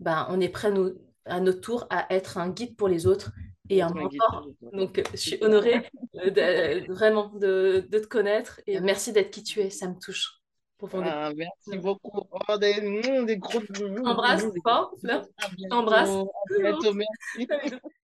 ben, 0.00 0.26
on 0.30 0.40
est 0.40 0.48
prêt 0.48 0.70
nous, 0.70 0.92
à 1.24 1.40
notre 1.40 1.60
tour 1.60 1.86
à 1.90 2.12
être 2.12 2.38
un 2.38 2.48
guide 2.48 2.76
pour 2.76 2.88
les 2.88 3.06
autres 3.06 3.32
et 3.68 3.82
un 3.82 3.90
mentor. 3.90 4.48
Donc, 4.72 5.02
je 5.12 5.16
suis 5.16 5.38
honorée 5.42 5.88
euh, 6.16 6.84
vraiment 6.88 7.28
de, 7.28 7.86
de, 7.88 7.98
te 7.98 8.06
connaître 8.06 8.60
et 8.66 8.80
merci 8.80 9.12
d'être 9.12 9.30
qui 9.30 9.42
tu 9.42 9.60
es, 9.60 9.70
ça 9.70 9.88
me 9.88 9.98
touche. 9.98 10.42
Ah, 10.94 11.30
merci 11.36 11.78
beaucoup. 11.78 12.26
Oh, 12.48 12.58
des, 12.58 12.80
des 13.24 13.36
gros. 13.36 13.60
Embrasse 14.04 14.44
fort, 14.64 14.92
Fleur. 15.00 15.24
Embrasse. 15.70 16.10
bientôt, 16.58 16.92
merci. 16.92 17.48